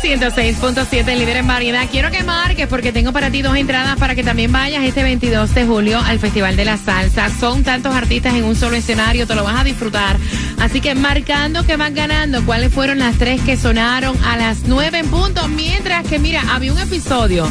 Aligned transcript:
106.7, 0.00 1.16
líder 1.16 1.38
en 1.38 1.46
variedad. 1.46 1.88
Quiero 1.90 2.10
que 2.10 2.22
marques 2.22 2.66
porque 2.66 2.92
tengo 2.92 3.12
para 3.12 3.30
ti 3.30 3.42
dos 3.42 3.56
entradas 3.56 3.96
para 3.98 4.14
que 4.14 4.22
también 4.22 4.52
vayas 4.52 4.84
este 4.84 5.02
22 5.02 5.54
de 5.54 5.64
julio 5.66 5.98
al 6.00 6.18
Festival 6.18 6.56
de 6.56 6.64
la 6.64 6.76
Salsa. 6.76 7.28
Son 7.30 7.62
tantos 7.62 7.94
artistas 7.94 8.34
en 8.34 8.44
un 8.44 8.56
solo 8.56 8.76
escenario, 8.76 9.26
te 9.26 9.34
lo 9.34 9.44
vas 9.44 9.60
a 9.60 9.64
disfrutar. 9.64 10.16
Así 10.58 10.80
que 10.80 10.94
marcando 10.94 11.64
que 11.64 11.76
van 11.76 11.94
ganando, 11.94 12.44
cuáles 12.44 12.72
fueron 12.72 12.98
las 12.98 13.16
tres 13.16 13.40
que 13.42 13.56
sonaron 13.56 14.16
a 14.24 14.36
las 14.36 14.64
9 14.66 14.98
en 14.98 15.08
punto. 15.08 15.48
Mientras 15.48 16.06
que, 16.06 16.18
mira, 16.18 16.42
había 16.50 16.72
un 16.72 16.78
episodio 16.78 17.48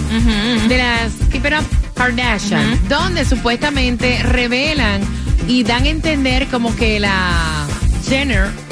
de 0.68 0.78
las 0.78 1.14
Keep 1.32 1.46
It 1.46 1.54
Up 1.60 1.94
Kardashian 1.96 2.88
donde 2.88 3.26
supuestamente 3.26 4.22
revelan 4.24 5.02
y 5.48 5.64
dan 5.64 5.84
a 5.84 5.90
entender 5.90 6.48
como 6.48 6.76
que 6.76 7.00
la 7.00 7.66
Jenner 8.08 8.65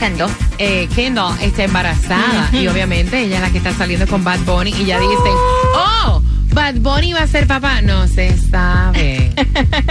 Kendall. 0.00 0.30
eh, 0.58 0.88
Kendall 0.94 1.38
está 1.40 1.64
embarazada 1.64 2.48
y 2.52 2.66
obviamente 2.68 3.20
ella 3.20 3.36
es 3.36 3.42
la 3.42 3.50
que 3.50 3.58
está 3.58 3.72
saliendo 3.74 4.06
con 4.06 4.24
Bad 4.24 4.40
Bunny 4.40 4.70
y 4.70 4.84
ya 4.86 4.98
dicen, 4.98 5.32
oh, 5.76 6.22
Bad 6.52 6.76
Bunny 6.80 7.12
va 7.12 7.20
a 7.22 7.26
ser 7.26 7.46
papá. 7.46 7.80
No 7.82 8.08
se 8.08 8.36
sabe. 8.36 9.32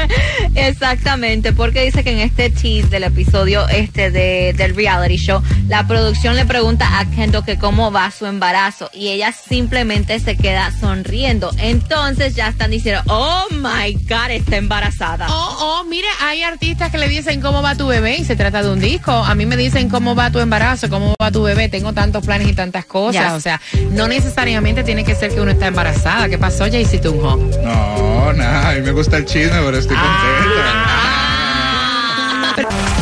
Exactamente, 0.70 1.52
porque 1.52 1.84
dice 1.84 2.04
que 2.04 2.12
en 2.12 2.20
este 2.20 2.50
tease 2.50 2.88
del 2.90 3.04
episodio 3.04 3.68
este 3.70 4.12
de, 4.12 4.54
del 4.56 4.76
reality 4.76 5.18
show, 5.18 5.42
la 5.68 5.88
producción 5.88 6.36
le 6.36 6.46
pregunta 6.46 7.00
a 7.00 7.10
Kendall 7.10 7.44
que 7.44 7.58
cómo 7.58 7.92
va 7.92 8.12
su 8.12 8.26
embarazo 8.26 8.90
y 8.94 9.10
ella 9.10 9.32
simplemente 9.32 10.20
se 10.20 10.38
queda 10.38 10.72
sonriendo. 10.80 11.52
Entonces 11.58 12.36
ya 12.36 12.50
están 12.50 12.72
diciendo, 12.72 13.02
oh 13.08 13.46
my 13.52 13.94
God, 14.08 14.30
está 14.30 14.58
embarazada. 14.58 15.28
Oh, 15.30 15.58
oh, 15.82 15.84
mira, 15.86 16.08
hay 16.22 16.44
artistas 16.44 16.92
que 16.92 16.98
le 16.98 17.08
dicen 17.08 17.42
cómo 17.42 17.62
va 17.62 17.76
tu 17.76 17.88
bebé 17.88 18.18
y 18.18 18.26
se 18.26 18.36
trata 18.36 18.62
de 18.62 18.70
un 18.72 18.80
disco. 18.80 19.12
A 19.12 19.34
mí 19.36 19.46
me 19.46 19.58
dicen 19.58 19.90
cómo 19.90 20.16
va 20.16 20.32
tu 20.32 20.40
embarazo, 20.40 20.90
cómo 20.90 21.16
va 21.22 21.32
tu 21.32 21.44
bebé. 21.44 21.68
Tengo 21.70 21.94
tantos 21.94 22.26
planes 22.26 22.48
y 22.48 22.54
tantas 22.54 22.86
cosas. 22.86 23.26
Yes. 23.26 23.34
O 23.34 23.40
sea, 23.40 23.60
no 23.92 24.08
necesariamente 24.08 24.84
tiene 24.84 25.04
que 25.04 25.16
ser 25.16 25.34
que 25.34 25.42
uno 25.42 25.52
está 25.52 25.68
embarazada. 25.68 26.30
¿Qué 26.30 26.38
pasó, 26.38 26.66
Jaycee 26.66 27.00
Tunjo? 27.00 27.38
No, 27.64 28.34
nada, 28.34 28.70
a 28.70 28.74
mí 28.76 28.82
me 28.82 28.92
gusta 28.92 29.18
el 29.18 29.26
chisme, 29.26 29.60
pero 29.64 29.78
estoy 29.78 29.98
contento. 29.98 30.59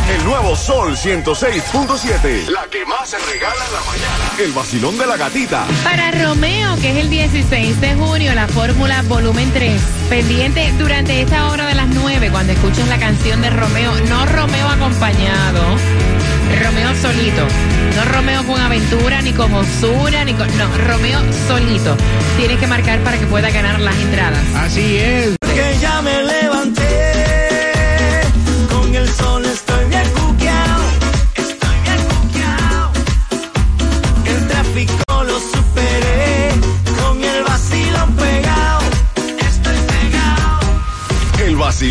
El 0.10 0.24
nuevo 0.24 0.56
Sol 0.56 0.96
106.7. 0.96 2.48
La 2.50 2.66
que 2.72 2.86
más 2.86 3.10
se 3.10 3.18
regala 3.18 3.66
en 3.66 3.74
la 3.74 3.82
mañana. 3.82 4.32
El 4.40 4.52
vacilón 4.54 4.98
de 4.98 5.06
la 5.06 5.18
gatita. 5.18 5.66
Para 5.84 6.12
Romeo, 6.12 6.76
que 6.78 6.92
es 6.92 6.98
el 6.98 7.10
16 7.10 7.82
de 7.82 7.96
junio, 7.96 8.34
la 8.34 8.48
Fórmula 8.48 9.02
Volumen 9.04 9.52
3. 9.52 9.82
Pendiente 10.10 10.72
durante 10.78 11.22
esta 11.22 11.48
hora 11.48 11.66
de 11.66 11.76
las 11.76 11.88
9, 11.90 12.30
cuando 12.32 12.54
escuches 12.54 12.88
la 12.88 12.98
canción 12.98 13.42
de 13.42 13.50
Romeo, 13.50 13.92
no 14.08 14.26
Romeo 14.26 14.70
acompañado, 14.70 15.62
Romeo 16.64 16.96
solito. 17.02 17.48
No 17.96 18.06
Romeo 18.06 18.44
con 18.46 18.60
aventura, 18.62 19.22
ni 19.22 19.34
con 19.34 19.54
Osura, 19.54 20.24
ni 20.24 20.34
con. 20.34 20.48
No, 20.58 20.68
Romeo 20.88 21.20
solito. 21.48 21.98
Tienes 22.38 22.60
que 22.60 22.68
marcar 22.68 23.00
para 23.00 23.18
que 23.18 23.26
pueda 23.26 23.50
ganar 23.50 23.80
las 23.80 23.96
entradas. 23.96 24.44
Así 24.56 24.98
es. 24.98 25.36
que 25.42 25.78
ya 25.82 26.02
me 26.02 26.24
levanté. 26.24 27.17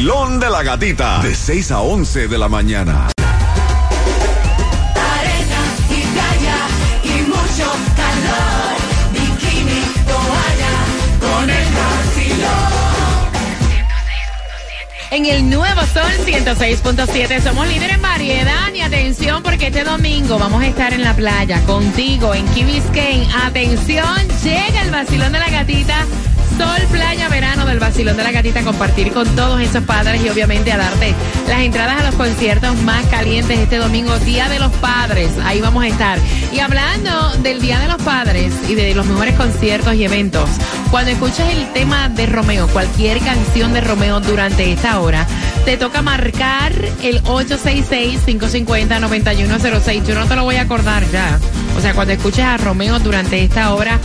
El 0.06 0.12
vacilón 0.12 0.38
de 0.38 0.50
la 0.50 0.62
gatita. 0.62 1.18
De 1.18 1.34
6 1.34 1.72
a 1.72 1.80
11 1.80 2.28
de 2.28 2.38
la 2.38 2.48
mañana. 2.48 3.08
Arena 4.94 5.62
y 5.90 6.00
playa 6.14 6.58
y 7.02 7.22
mucho 7.22 7.68
calor. 7.96 8.76
Bikini, 9.12 9.82
toalla, 10.06 10.74
con 11.18 11.50
el 11.50 11.68
vacilón. 11.74 12.86
En 15.10 15.26
el 15.26 15.50
nuevo 15.50 15.80
Sol 15.92 16.12
106.7 16.24 17.42
somos 17.42 17.66
líderes 17.66 17.96
en 17.96 18.02
variedad 18.02 18.72
y 18.72 18.82
atención 18.82 19.42
porque 19.42 19.66
este 19.66 19.82
domingo 19.82 20.38
vamos 20.38 20.62
a 20.62 20.68
estar 20.68 20.92
en 20.92 21.02
la 21.02 21.16
playa 21.16 21.62
contigo 21.62 22.32
en 22.32 22.46
Key 22.54 22.62
Biscayne. 22.62 23.26
Atención, 23.44 24.28
llega 24.44 24.82
el 24.82 24.92
vacilón 24.92 25.32
de 25.32 25.40
la 25.40 25.50
gatita. 25.50 26.06
Sol, 26.56 26.86
playa, 26.90 27.28
verano 27.28 27.66
del 27.66 27.78
vacilón 27.78 28.16
de 28.16 28.24
la 28.24 28.32
gatita, 28.32 28.62
compartir 28.62 29.12
con 29.12 29.26
todos 29.36 29.60
esos 29.60 29.84
padres 29.84 30.22
y 30.22 30.28
obviamente 30.30 30.72
a 30.72 30.78
darte 30.78 31.14
las 31.48 31.60
entradas 31.60 32.00
a 32.00 32.04
los 32.04 32.14
conciertos 32.14 32.76
más 32.82 33.04
calientes 33.06 33.58
este 33.58 33.76
domingo, 33.76 34.18
Día 34.20 34.48
de 34.48 34.58
los 34.58 34.72
Padres. 34.72 35.30
Ahí 35.44 35.60
vamos 35.60 35.84
a 35.84 35.88
estar. 35.88 36.18
Y 36.52 36.60
hablando 36.60 37.32
del 37.42 37.60
Día 37.60 37.78
de 37.78 37.88
los 37.88 38.00
Padres 38.02 38.54
y 38.68 38.74
de 38.74 38.94
los 38.94 39.04
mejores 39.06 39.34
conciertos 39.34 39.94
y 39.94 40.04
eventos, 40.04 40.48
cuando 40.90 41.10
escuches 41.10 41.46
el 41.50 41.70
tema 41.72 42.08
de 42.08 42.26
Romeo, 42.26 42.68
cualquier 42.68 43.18
canción 43.20 43.74
de 43.74 43.82
Romeo 43.82 44.20
durante 44.20 44.72
esta 44.72 45.00
hora, 45.00 45.26
te 45.66 45.76
toca 45.76 46.00
marcar 46.00 46.72
el 47.02 47.22
866-550-9106. 47.24 50.06
Yo 50.06 50.14
no 50.14 50.24
te 50.26 50.36
lo 50.36 50.44
voy 50.44 50.54
a 50.56 50.62
acordar 50.62 51.04
ya. 51.10 51.38
O 51.76 51.80
sea, 51.80 51.92
cuando 51.92 52.14
escuches 52.14 52.44
a 52.44 52.56
Romeo 52.56 52.98
durante 53.00 53.42
esta 53.42 53.74
hora, 53.74 53.98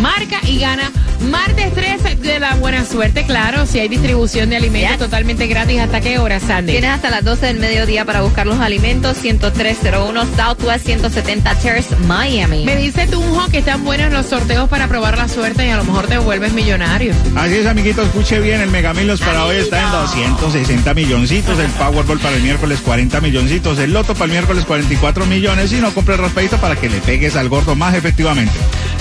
marca 0.00 0.40
y 0.46 0.58
gana 0.58 0.90
martes 1.30 1.72
13 1.72 2.16
de 2.16 2.40
la 2.40 2.56
buena 2.56 2.84
suerte, 2.84 3.24
claro. 3.24 3.64
Si 3.66 3.78
hay 3.78 3.88
distribución 3.88 4.50
de 4.50 4.56
alimentos 4.56 4.74
Yes. 4.74 4.98
totalmente 4.98 5.46
gratis, 5.46 5.78
¿hasta 5.80 6.00
qué 6.00 6.18
hora, 6.18 6.40
Sandy? 6.40 6.72
Tienes 6.72 6.90
hasta 6.90 7.08
las 7.08 7.22
12 7.24 7.46
del 7.46 7.60
mediodía 7.60 8.04
para 8.04 8.22
buscar 8.22 8.44
los 8.46 8.58
alimentos. 8.58 9.16
10301 9.18 10.26
Southwest 10.36 10.84
170 10.84 11.54
Terrace, 11.60 11.94
Miami. 12.06 12.64
Me 12.64 12.74
dice 12.76 13.06
Tunjo 13.06 13.46
que 13.50 13.58
están 13.58 13.84
buenos 13.84 14.12
los 14.12 14.26
sorteos 14.26 14.68
para 14.68 14.88
probar 14.88 15.16
la 15.16 15.28
suerte 15.28 15.64
y 15.66 15.70
a 15.70 15.76
lo 15.76 15.84
mejor 15.84 16.08
te 16.08 16.18
vuelves 16.18 16.52
millonario. 16.52 17.14
Así 17.36 17.54
es, 17.54 17.66
amiguitos, 17.66 18.06
escuche 18.08 18.40
bien, 18.40 18.60
el 18.60 18.70
Megamilos 18.70 19.20
para 19.20 19.44
hoy 19.46 19.56
está 19.56 19.82
en 19.84 19.90
260 19.92 20.92
milloncitos, 21.04 21.58
el 21.58 21.70
Powerball 21.72 22.18
para 22.18 22.36
el 22.36 22.42
miércoles 22.42 22.80
40 22.80 23.20
milloncitos, 23.20 23.78
el 23.78 23.92
Loto 23.92 24.14
para 24.14 24.24
el 24.24 24.30
miércoles 24.30 24.64
44 24.64 25.26
millones 25.26 25.70
y 25.72 25.76
no 25.76 25.92
compre 25.92 26.16
raspadito 26.16 26.56
para 26.56 26.76
que 26.76 26.88
le 26.88 26.98
pegues 27.00 27.36
al 27.36 27.50
gordo 27.50 27.74
más 27.74 27.94
efectivamente. 27.94 28.54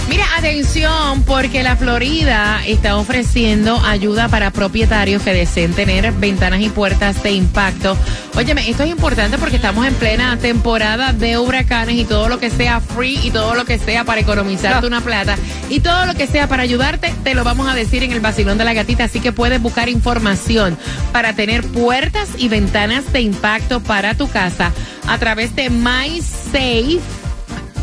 Mira, 0.10 0.26
atención, 0.38 1.24
porque 1.24 1.64
la 1.64 1.76
Florida 1.76 2.62
está 2.68 2.98
ofreciendo 2.98 3.80
ayuda 3.84 4.28
para 4.28 4.52
propietarios 4.52 5.24
que 5.24 5.34
deseen 5.34 5.74
tener 5.74 6.12
ventanas 6.12 6.62
y 6.62 6.70
puertas 6.70 7.24
de 7.24 7.32
impacto. 7.32 7.98
Óyeme, 8.36 8.70
esto 8.70 8.84
es 8.84 8.90
importante 8.90 9.38
porque 9.38 9.56
estamos 9.56 9.86
en 9.88 9.94
plena 9.96 10.38
temporada 10.38 11.14
de 11.14 11.38
huracanes 11.38 11.96
y 11.96 12.06
todo 12.06 12.30
lo 12.30 12.40
que 12.40 12.50
sea 12.50 12.80
free 12.82 13.20
y 13.24 13.32
todo 13.32 13.56
lo 13.56 13.66
que 13.66 13.80
sea 13.80 14.04
para 14.04 14.22
economizarte 14.22 14.86
una 14.86 15.02
plata 15.02 15.36
y 15.70 15.80
todo 15.80 16.06
lo 16.06 16.14
que 16.16 16.28
sea 16.28 16.48
para 16.48 16.64
ayudarte, 16.64 17.14
te 17.24 17.34
lo 17.34 17.44
vamos 17.44 17.68
a 17.68 17.76
decir 17.76 18.04
en 18.04 18.12
el 18.12 18.20
vacilón 18.20 18.58
de 18.58 18.66
la 18.66 18.74
gatita. 18.74 19.06
Así 19.06 19.20
que 19.20 19.32
puedes 19.32 19.62
buscar 19.62 19.88
información 19.88 20.78
para 21.12 21.34
tener 21.34 21.64
puertas 21.64 22.30
y 22.38 22.50
ventanas 22.50 23.12
de 23.14 23.22
impacto 23.22 23.82
para 23.82 24.16
tu 24.16 24.30
casa 24.30 24.72
a 25.08 25.18
través 25.18 25.56
de 25.56 25.70
MySafe 25.70 27.00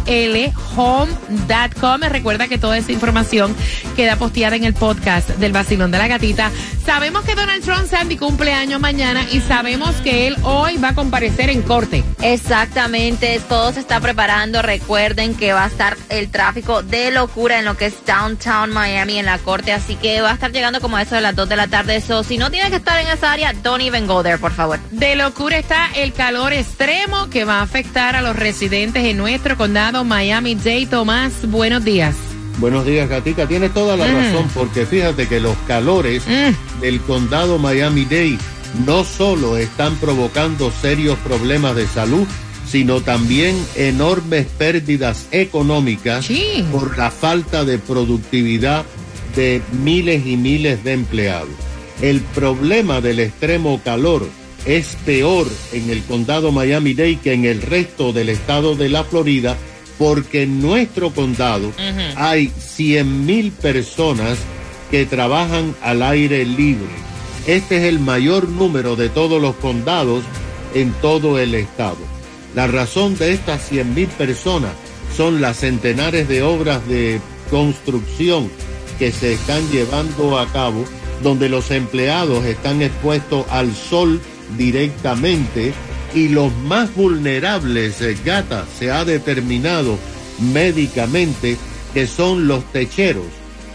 lhome.com. 0.07 2.01
Recuerda 2.09 2.49
que 2.49 2.59
toda 2.59 2.79
esa 2.79 2.93
información 2.93 3.55
queda 3.97 4.17
posteada 4.17 4.57
en 4.57 4.65
el 4.65 4.75
podcast 4.75 5.29
del 5.31 5.53
Basilón 5.53 5.91
de 5.91 5.99
la 5.99 6.09
Gatita. 6.09 6.51
Sabemos 6.85 7.25
que 7.25 7.35
Donald 7.35 7.63
Trump 7.63 7.87
Sandy 7.89 8.17
cumpleaños 8.17 8.81
mañana 8.81 9.25
y 9.31 9.41
sabemos 9.41 9.95
que 9.97 10.27
él 10.27 10.37
hoy 10.43 10.77
va 10.79 10.89
a 10.89 10.95
comparecer 10.95 11.51
en 11.51 11.63
corte. 11.63 12.03
Exactamente, 12.23 13.41
todo 13.49 13.73
se 13.73 13.81
está 13.81 14.01
preparando. 14.01 14.63
Recuerden 14.63 15.35
que 15.35 15.53
va 15.53 15.65
a 15.65 15.69
estar 15.69 15.97
el 16.09 16.31
tráfico 16.31 16.83
de 16.83 17.11
locura 17.11 17.59
en 17.59 17.65
lo 17.65 17.77
que 17.77 17.87
es 17.87 18.05
Downtown 18.07 18.71
Miami 18.71 19.19
en 19.19 19.27
la 19.27 19.39
corte, 19.39 19.73
así 19.73 19.97
que 19.97 20.21
va 20.21 20.31
a 20.31 20.35
estar 20.35 20.53
llegando 20.53 20.81
como 20.81 20.97
a 20.97 21.03
eso 21.03 21.15
de 21.15 21.21
las 21.21 21.37
2 21.37 21.49
de 21.49 21.57
la 21.57 21.69
tarde. 21.69 21.97
Eso, 21.97 22.25
si 22.25 22.39
no 22.39 22.51
tienes 22.51 22.71
que 22.71 22.77
estar 22.77 22.99
en 23.01 23.09
esa 23.09 23.33
área, 23.33 23.53
don't 23.53 23.83
even 23.83 24.07
go 24.07 24.23
there, 24.23 24.39
por 24.39 24.53
favor. 24.53 24.79
De 24.91 25.15
locura 25.17 25.59
está 25.59 25.91
el 25.95 26.13
calor 26.13 26.53
extremo 26.53 27.29
que 27.31 27.45
va 27.45 27.61
a 27.61 27.63
afectar 27.63 28.17
a 28.17 28.23
los 28.23 28.37
residentes 28.37 29.05
en 29.05 29.17
nuestro 29.17 29.57
condado 29.57 29.90
Miami 30.05 30.55
Dade. 30.55 30.87
Tomás, 30.87 31.33
buenos 31.51 31.85
días. 31.85 32.15
Buenos 32.59 32.87
días, 32.87 33.09
Gatica. 33.09 33.47
Tienes 33.49 33.73
toda 33.75 33.97
la 33.97 34.07
Mm. 34.07 34.15
razón, 34.15 34.51
porque 34.55 34.87
fíjate 34.87 35.27
que 35.27 35.41
los 35.41 35.57
calores 35.67 36.23
Mm. 36.27 36.81
del 36.81 37.01
condado 37.01 37.59
Miami-Dade 37.59 38.39
no 38.87 39.03
solo 39.05 39.57
están 39.57 39.97
provocando 39.97 40.71
serios 40.71 41.19
problemas 41.19 41.75
de 41.75 41.87
salud, 41.89 42.27
sino 42.69 43.01
también 43.01 43.57
enormes 43.75 44.47
pérdidas 44.59 45.27
económicas 45.33 46.27
Sí. 46.27 46.65
por 46.71 46.97
la 46.97 47.11
falta 47.11 47.65
de 47.65 47.79
productividad 47.79 48.85
de 49.35 49.61
miles 49.83 50.25
y 50.25 50.37
miles 50.37 50.85
de 50.85 50.93
empleados. 50.93 51.49
El 52.01 52.21
problema 52.21 53.01
del 53.01 53.19
extremo 53.21 53.81
calor 53.85 54.27
es 54.67 54.97
peor 55.05 55.49
en 55.73 55.91
el 55.91 56.03
condado 56.05 56.53
Miami-Dade 56.53 57.19
que 57.23 57.33
en 57.33 57.45
el 57.45 57.61
resto 57.63 58.13
del 58.13 58.29
estado 58.29 58.77
de 58.77 58.89
la 58.89 59.03
Florida, 59.05 59.57
porque 60.01 60.45
en 60.45 60.63
nuestro 60.63 61.11
condado 61.11 61.73
hay 62.17 62.51
100 62.59 63.27
mil 63.27 63.53
personas 63.53 64.39
que 64.91 65.05
trabajan 65.05 65.77
al 65.83 66.03
aire 66.03 66.47
libre. 66.47 66.89
Este 67.47 67.77
es 67.77 67.83
el 67.83 68.01
mayor 68.01 68.49
número 68.49 68.97
de 68.97 69.11
todos 69.11 69.43
los 69.43 69.55
condados 69.57 70.25
en 70.75 70.91
todo 71.03 71.39
el 71.39 71.55
estado. 71.55 71.99
La 72.55 72.67
razón 72.67 73.19
de 73.19 73.35
estas 73.35 73.61
100 73.69 73.95
mil 73.95 74.09
personas 74.09 74.73
son 75.15 75.43
las 75.43 75.59
centenares 75.59 76.27
de 76.29 76.43
obras 76.43 76.89
de 76.89 77.21
construcción 77.51 78.51
que 78.99 79.13
se 79.13 79.35
están 79.35 79.71
llevando 79.71 80.39
a 80.39 80.51
cabo, 80.51 80.87
donde 81.23 81.51
los 81.51 81.71
empleados 81.71 82.47
están 82.47 82.81
expuestos 82.81 83.45
al 83.51 83.75
sol 83.75 84.19
directamente 84.57 85.75
y 86.15 86.29
los 86.29 86.53
más 86.57 86.95
vulnerables, 86.95 88.01
eh, 88.01 88.17
gata, 88.25 88.67
se 88.79 88.91
ha 88.91 89.05
determinado 89.05 89.99
médicamente 90.53 91.57
que 91.95 92.07
son 92.07 92.47
los 92.47 92.65
techeros, 92.73 93.27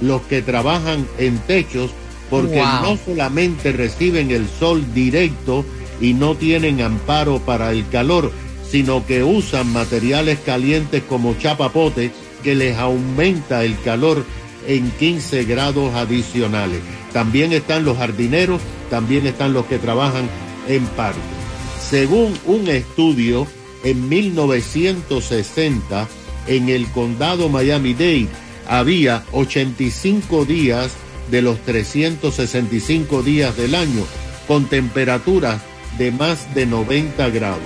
los 0.01 0.21
que 0.23 0.41
trabajan 0.41 1.07
en 1.17 1.37
techos, 1.39 1.91
porque 2.29 2.57
Wow. 2.57 2.81
no 2.81 2.97
solamente 3.03 3.71
reciben 3.71 4.31
el 4.31 4.47
sol 4.47 4.83
directo 4.93 5.65
y 6.01 6.13
no 6.13 6.35
tienen 6.35 6.81
amparo 6.81 7.39
para 7.39 7.71
el 7.71 7.87
calor, 7.89 8.31
sino 8.69 9.05
que 9.05 9.23
usan 9.23 9.71
materiales 9.71 10.39
calientes 10.45 11.03
como 11.07 11.35
chapapote 11.37 12.11
que 12.43 12.55
les 12.55 12.77
aumenta 12.77 13.63
el 13.63 13.79
calor 13.81 14.25
en 14.67 14.89
15 14.91 15.43
grados 15.45 15.93
adicionales. 15.93 16.79
También 17.13 17.53
están 17.53 17.85
los 17.85 17.97
jardineros, 17.97 18.61
también 18.89 19.27
están 19.27 19.53
los 19.53 19.65
que 19.65 19.77
trabajan 19.77 20.27
en 20.67 20.83
parques. 20.87 21.21
Según 21.89 22.33
un 22.45 22.67
estudio, 22.67 23.47
en 23.83 24.09
1960, 24.09 26.07
en 26.47 26.69
el 26.69 26.87
condado 26.87 27.47
Miami-Dade, 27.47 28.27
había 28.67 29.23
85 29.31 30.45
días 30.45 30.93
de 31.29 31.43
los 31.43 31.59
365 31.59 33.21
días 33.21 33.55
del 33.55 33.75
año 33.75 34.03
con 34.47 34.65
temperaturas 34.65 35.61
de 35.99 36.11
más 36.11 36.55
de 36.55 36.65
90 36.65 37.29
grados. 37.29 37.61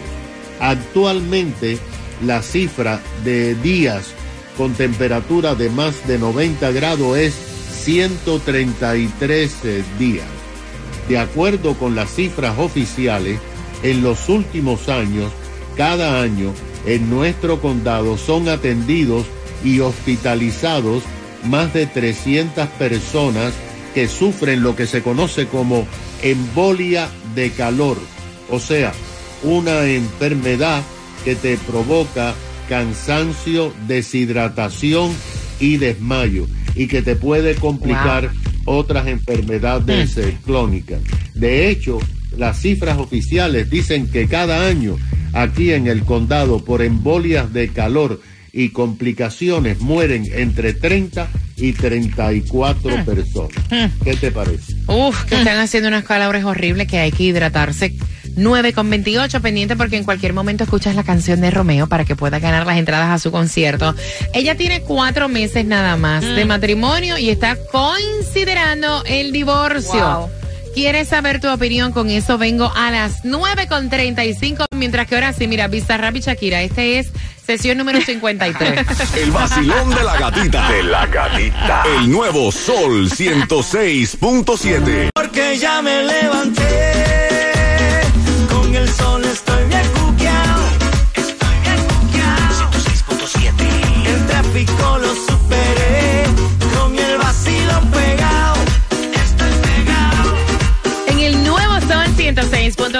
Actualmente, 0.59 1.77
la 2.25 2.41
cifra 2.41 3.01
de 3.23 3.55
días 3.55 4.07
con 4.57 4.73
temperatura 4.73 5.55
de 5.55 5.69
más 5.69 6.05
de 6.07 6.19
90 6.19 6.71
grados 6.71 7.17
es 7.17 7.33
133 7.83 9.55
días. 9.97 10.27
De 11.07 11.17
acuerdo 11.17 11.75
con 11.75 11.95
las 11.95 12.13
cifras 12.13 12.59
oficiales, 12.59 13.39
en 13.83 14.01
los 14.01 14.29
últimos 14.29 14.89
años, 14.89 15.31
cada 15.75 16.21
año 16.21 16.53
en 16.85 17.09
nuestro 17.09 17.61
condado 17.61 18.17
son 18.17 18.49
atendidos 18.49 19.25
y 19.63 19.79
hospitalizados 19.79 21.03
más 21.45 21.73
de 21.73 21.85
300 21.85 22.67
personas 22.69 23.53
que 23.93 24.07
sufren 24.07 24.61
lo 24.61 24.75
que 24.75 24.87
se 24.87 25.01
conoce 25.01 25.47
como 25.47 25.85
embolia 26.21 27.09
de 27.35 27.51
calor, 27.51 27.97
o 28.49 28.59
sea, 28.59 28.93
una 29.43 29.85
enfermedad 29.85 30.81
que 31.23 31.35
te 31.35 31.57
provoca 31.57 32.33
cansancio, 32.67 33.73
deshidratación 33.87 35.11
y 35.59 35.77
desmayo 35.77 36.45
y 36.75 36.87
que 36.87 37.01
te 37.01 37.15
puede 37.15 37.55
complicar 37.55 38.31
otras 38.65 39.07
enfermedades 39.07 40.17
eh, 40.17 40.37
crónicas. 40.45 41.01
De 41.33 41.69
hecho, 41.69 41.99
las 42.39 42.61
cifras 42.61 42.97
oficiales 42.97 43.69
dicen 43.69 44.07
que 44.07 44.27
cada 44.27 44.65
año 44.65 44.97
aquí 45.33 45.73
en 45.73 45.87
el 45.87 46.03
condado 46.03 46.63
por 46.63 46.81
embolias 46.81 47.51
de 47.53 47.67
calor 47.67 48.21
y 48.51 48.69
complicaciones 48.69 49.79
mueren 49.79 50.25
entre 50.33 50.73
30 50.73 51.27
y 51.57 51.73
34 51.73 53.05
personas. 53.05 53.51
¿Qué 54.03 54.15
te 54.15 54.31
parece? 54.31 54.73
Uf, 54.87 55.25
que 55.25 55.35
están 55.35 55.59
haciendo 55.59 55.89
unas 55.89 56.05
calores 56.05 56.45
horribles 56.45 56.87
que 56.87 56.97
hay 56.97 57.11
que 57.11 57.23
hidratarse. 57.23 57.93
9 58.37 58.71
con 58.71 58.89
28, 58.89 59.41
pendiente 59.41 59.75
porque 59.75 59.97
en 59.97 60.05
cualquier 60.05 60.31
momento 60.31 60.63
escuchas 60.63 60.95
la 60.95 61.03
canción 61.03 61.41
de 61.41 61.51
Romeo 61.51 61.87
para 61.87 62.05
que 62.05 62.15
pueda 62.15 62.39
ganar 62.39 62.65
las 62.65 62.77
entradas 62.77 63.09
a 63.09 63.19
su 63.19 63.31
concierto. 63.31 63.93
Ella 64.33 64.55
tiene 64.55 64.81
cuatro 64.81 65.27
meses 65.27 65.65
nada 65.65 65.97
más 65.97 66.23
de 66.23 66.45
matrimonio 66.45 67.17
y 67.17 67.29
está 67.29 67.57
considerando 67.71 69.03
el 69.05 69.33
divorcio. 69.33 69.99
Wow. 69.99 70.38
¿Quieres 70.73 71.09
saber 71.09 71.41
tu 71.41 71.49
opinión? 71.49 71.91
Con 71.91 72.09
eso 72.09 72.37
vengo 72.37 72.71
a 72.75 72.91
las 72.91 73.25
9 73.25 73.67
con 73.67 73.89
35, 73.89 74.65
mientras 74.71 75.07
que 75.07 75.15
ahora 75.15 75.33
sí, 75.33 75.47
mira, 75.47 75.67
Bizarrap 75.67 76.15
y 76.15 76.21
Shakira, 76.21 76.61
este 76.61 76.99
es 76.99 77.11
sesión 77.45 77.77
número 77.77 77.99
53. 78.01 78.85
El 79.15 79.31
vacilón 79.31 79.89
de 79.89 80.03
la 80.03 80.17
gatita. 80.17 80.71
De 80.71 80.83
la 80.83 81.05
gatita. 81.07 81.83
El 81.97 82.11
nuevo 82.11 82.51
Sol 82.51 83.09
106.7. 83.09 85.09
Porque 85.13 85.57
ya 85.57 85.81
me 85.81 86.03
levanté. 86.03 87.18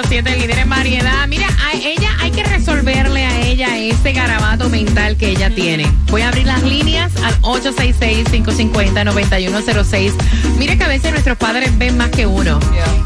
106.7, 0.02 0.32
el 0.32 0.40
líder 0.40 0.58
en 0.58 0.68
variedad. 0.68 1.26
Mira, 1.28 1.46
a 1.48 1.72
ella 1.76 2.10
hay 2.20 2.30
que 2.30 2.44
resolverle 2.44 3.24
a 3.26 3.40
ella 3.46 3.78
ese 3.78 4.12
garabato 4.12 4.68
mental 4.68 5.16
que 5.16 5.30
ella 5.30 5.54
tiene. 5.54 5.90
Voy 6.10 6.20
a 6.22 6.28
abrir 6.28 6.46
las 6.46 6.62
líneas 6.62 7.12
al 7.22 7.40
866-550-9106. 7.42 10.12
Mira 10.58 10.76
que 10.76 10.84
a 10.84 10.88
veces 10.88 11.10
nuestros 11.12 11.38
padres 11.38 11.76
ven 11.78 11.96
más 11.96 12.10
que 12.10 12.26
uno. 12.26 12.60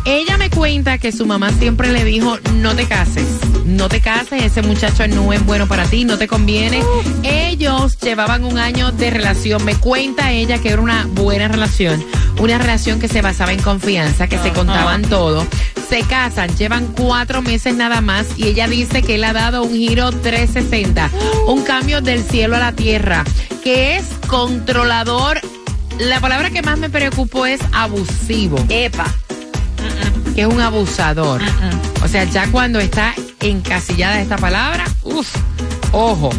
Ella 0.04 0.36
me 0.36 0.50
cuenta 0.50 0.98
que 0.98 1.12
su 1.12 1.24
mamá 1.26 1.50
siempre 1.52 1.92
le 1.92 2.04
dijo, 2.04 2.38
no 2.54 2.74
te 2.76 2.86
cases, 2.86 3.26
no 3.64 3.88
te 3.88 4.00
cases, 4.00 4.42
ese 4.42 4.62
muchacho 4.62 5.06
no 5.08 5.32
es 5.32 5.44
bueno 5.44 5.66
para 5.66 5.86
ti, 5.86 6.04
no 6.04 6.18
te 6.18 6.28
conviene. 6.28 6.82
Ellos 7.22 7.98
llevaban 7.98 8.44
un 8.44 8.58
año 8.58 8.92
de 8.92 9.10
relación. 9.10 9.64
Me 9.64 9.74
cuenta 9.74 10.30
ella 10.32 10.58
que 10.58 10.68
era 10.70 10.82
una 10.82 11.06
buena 11.12 11.48
relación, 11.48 12.04
una 12.38 12.58
relación 12.58 13.00
que 13.00 13.08
se 13.08 13.22
basaba 13.22 13.52
en 13.52 13.62
confianza, 13.62 14.28
que 14.28 14.38
se 14.38 14.52
contaban 14.52 15.02
todo. 15.02 15.46
Se 15.88 16.02
casan, 16.02 16.56
llevan 16.56 16.86
cuatro 16.86 17.42
meses 17.42 17.74
nada 17.74 18.00
más 18.00 18.26
y 18.36 18.48
ella 18.48 18.66
dice 18.66 19.02
que 19.02 19.16
él 19.16 19.24
ha 19.24 19.32
dado 19.32 19.62
un 19.62 19.74
giro 19.74 20.10
360, 20.10 21.10
un 21.46 21.62
cambio 21.62 22.00
del 22.00 22.22
cielo 22.22 22.56
a 22.56 22.58
la 22.58 22.72
tierra, 22.72 23.22
que 23.62 23.96
es 23.96 24.04
controlador. 24.26 25.40
La 25.98 26.20
palabra 26.20 26.50
que 26.50 26.62
más 26.62 26.78
me 26.78 26.90
preocupó 26.90 27.46
es 27.46 27.60
abusivo, 27.72 28.56
Epa. 28.68 29.06
que 30.34 30.42
es 30.42 30.46
un 30.46 30.60
abusador. 30.60 31.40
O 32.02 32.08
sea, 32.08 32.24
ya 32.24 32.50
cuando 32.50 32.80
está 32.80 33.14
encasillada 33.40 34.20
esta 34.20 34.36
palabra, 34.36 34.84
uff, 35.02 35.34
ojo. 35.92 36.30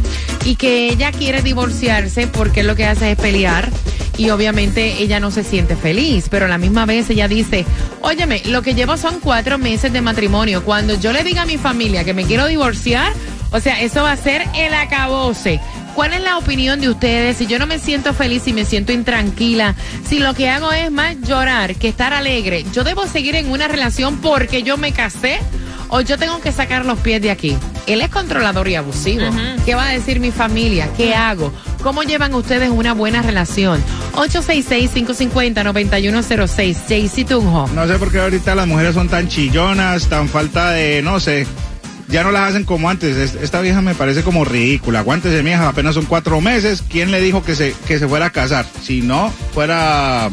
Y 0.44 0.56
que 0.56 0.90
ella 0.90 1.12
quiere 1.12 1.42
divorciarse 1.42 2.28
porque 2.28 2.64
lo 2.64 2.76
que 2.76 2.86
hace 2.86 3.12
es 3.12 3.18
pelear 3.18 3.70
y 4.18 4.30
obviamente 4.30 5.02
ella 5.02 5.20
no 5.20 5.32
se 5.32 5.44
siente 5.44 5.76
feliz, 5.76 6.28
pero 6.30 6.46
a 6.46 6.50
la 6.50 6.58
misma 6.58 6.86
vez 6.86 7.10
ella 7.10 7.28
dice, 7.28 7.66
óyeme, 8.02 8.42
lo 8.46 8.62
que 8.62 8.74
llevo 8.74 8.98
son 8.98 9.20
cuatro 9.20 9.58
meses 9.58 9.92
de 9.92 10.02
matrimonio. 10.02 10.64
Cuando 10.64 11.00
yo 11.00 11.12
le 11.12 11.24
diga 11.24 11.44
a 11.44 11.46
mi 11.46 11.58
familia 11.58 12.04
que 12.04 12.14
me 12.14 12.26
quiero 12.26 12.48
divorciar, 12.48 13.12
o 13.52 13.60
sea, 13.60 13.82
eso 13.82 14.04
va 14.04 14.12
a 14.12 14.18
ser 14.18 14.44
el 14.56 14.74
acabose. 14.74 15.60
¿Cuál 15.96 16.12
es 16.12 16.22
la 16.22 16.38
opinión 16.38 16.82
de 16.82 16.90
ustedes? 16.90 17.38
Si 17.38 17.48
yo 17.48 17.58
no 17.58 17.68
me 17.68 17.80
siento 17.80 18.14
feliz 18.14 18.46
y 18.48 18.54
me 18.54 18.66
siento 18.66 18.92
intranquila, 18.92 19.76
si 20.06 20.20
lo 20.20 20.34
que 20.34 20.50
hago 20.50 20.74
es 20.74 20.92
más 20.92 21.16
llorar 21.22 21.76
que 21.76 21.88
estar 21.88 22.14
alegre, 22.14 22.66
¿yo 22.74 22.84
debo 22.84 23.08
seguir 23.08 23.36
en 23.36 23.50
una 23.50 23.70
relación 23.70 24.18
porque 24.18 24.62
yo 24.62 24.76
me 24.76 24.92
casé 24.92 25.40
o 25.88 26.02
yo 26.02 26.18
tengo 26.18 26.42
que 26.42 26.52
sacar 26.52 26.86
los 26.86 27.00
pies 27.00 27.22
de 27.22 27.32
aquí? 27.32 27.58
Él 27.88 28.02
es 28.02 28.10
controlador 28.10 28.68
y 28.68 28.76
abusivo. 28.76 29.26
¿Qué 29.66 29.74
va 29.74 29.88
a 29.88 29.92
decir 29.92 30.20
mi 30.20 30.32
familia? 30.32 30.90
¿Qué 30.98 31.16
hago? 31.16 31.54
¿Cómo 31.82 32.04
llevan 32.04 32.34
ustedes 32.34 32.70
una 32.70 32.94
buena 32.94 33.22
relación? 33.22 33.82
866-550-9106. 34.16 36.76
Jaycee 36.88 37.26
Tunjo. 37.26 37.68
No 37.74 37.88
sé 37.88 37.98
por 38.00 38.12
qué 38.12 38.20
ahorita 38.20 38.56
las 38.56 38.68
mujeres 38.68 38.94
son 38.96 39.10
tan 39.10 39.28
chillonas, 39.28 40.08
tan 40.08 40.30
falta 40.30 40.72
de, 40.72 41.02
no 41.02 41.20
sé, 41.20 41.46
ya 42.08 42.24
no 42.24 42.32
las 42.32 42.50
hacen 42.50 42.64
como 42.66 42.90
antes. 42.90 43.16
Es- 43.18 43.36
Esta 43.42 43.62
vieja 43.62 43.82
me 43.82 43.96
parece 43.96 44.24
como 44.24 44.46
ridícula. 44.46 45.00
Aguántese, 45.00 45.42
vieja, 45.42 45.68
apenas 45.68 45.96
son 45.96 46.06
cuatro 46.06 46.40
meses. 46.42 46.84
¿Quién 46.90 47.12
le 47.12 47.20
dijo 47.22 47.44
que 47.44 47.56
se, 47.56 47.74
que 47.88 48.00
se 48.00 48.08
fuera 48.08 48.28
a 48.28 48.32
casar? 48.32 48.66
Si 48.84 49.02
no, 49.02 49.32
fuera... 49.54 50.30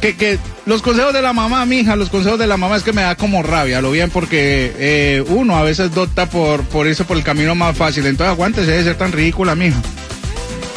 Que, 0.00 0.14
que 0.14 0.38
los 0.64 0.80
consejos 0.80 1.12
de 1.12 1.22
la 1.22 1.32
mamá, 1.32 1.66
mija, 1.66 1.96
los 1.96 2.08
consejos 2.08 2.38
de 2.38 2.46
la 2.46 2.56
mamá 2.56 2.76
es 2.76 2.84
que 2.84 2.92
me 2.92 3.02
da 3.02 3.16
como 3.16 3.42
rabia, 3.42 3.82
lo 3.82 3.90
bien, 3.90 4.10
porque 4.10 4.72
eh, 4.78 5.24
uno 5.26 5.56
a 5.56 5.64
veces 5.64 5.92
dota 5.92 6.26
por, 6.30 6.62
por 6.62 6.86
irse 6.86 7.02
por 7.02 7.16
el 7.16 7.24
camino 7.24 7.56
más 7.56 7.76
fácil. 7.76 8.06
Entonces 8.06 8.30
aguántese 8.32 8.70
de 8.70 8.84
ser 8.84 8.94
tan 8.94 9.10
ridícula, 9.10 9.56
mija. 9.56 9.82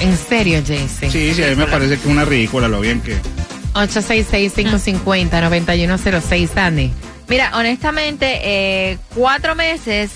¿En 0.02 0.18
serio, 0.18 0.62
Jaycee? 0.66 1.10
Sí, 1.12 1.34
sí, 1.34 1.44
a 1.44 1.48
mí 1.48 1.56
me 1.56 1.66
parece 1.68 1.96
que 1.96 2.02
es 2.02 2.06
una 2.06 2.26
ridícula, 2.26 2.68
lo 2.68 2.80
bien 2.82 3.00
que... 3.02 3.16
866-550-9106, 3.74 6.50
Sandy. 6.54 6.92
Mira, 7.28 7.52
honestamente, 7.56 8.40
eh, 8.44 8.98
cuatro 9.16 9.56
meses 9.56 10.12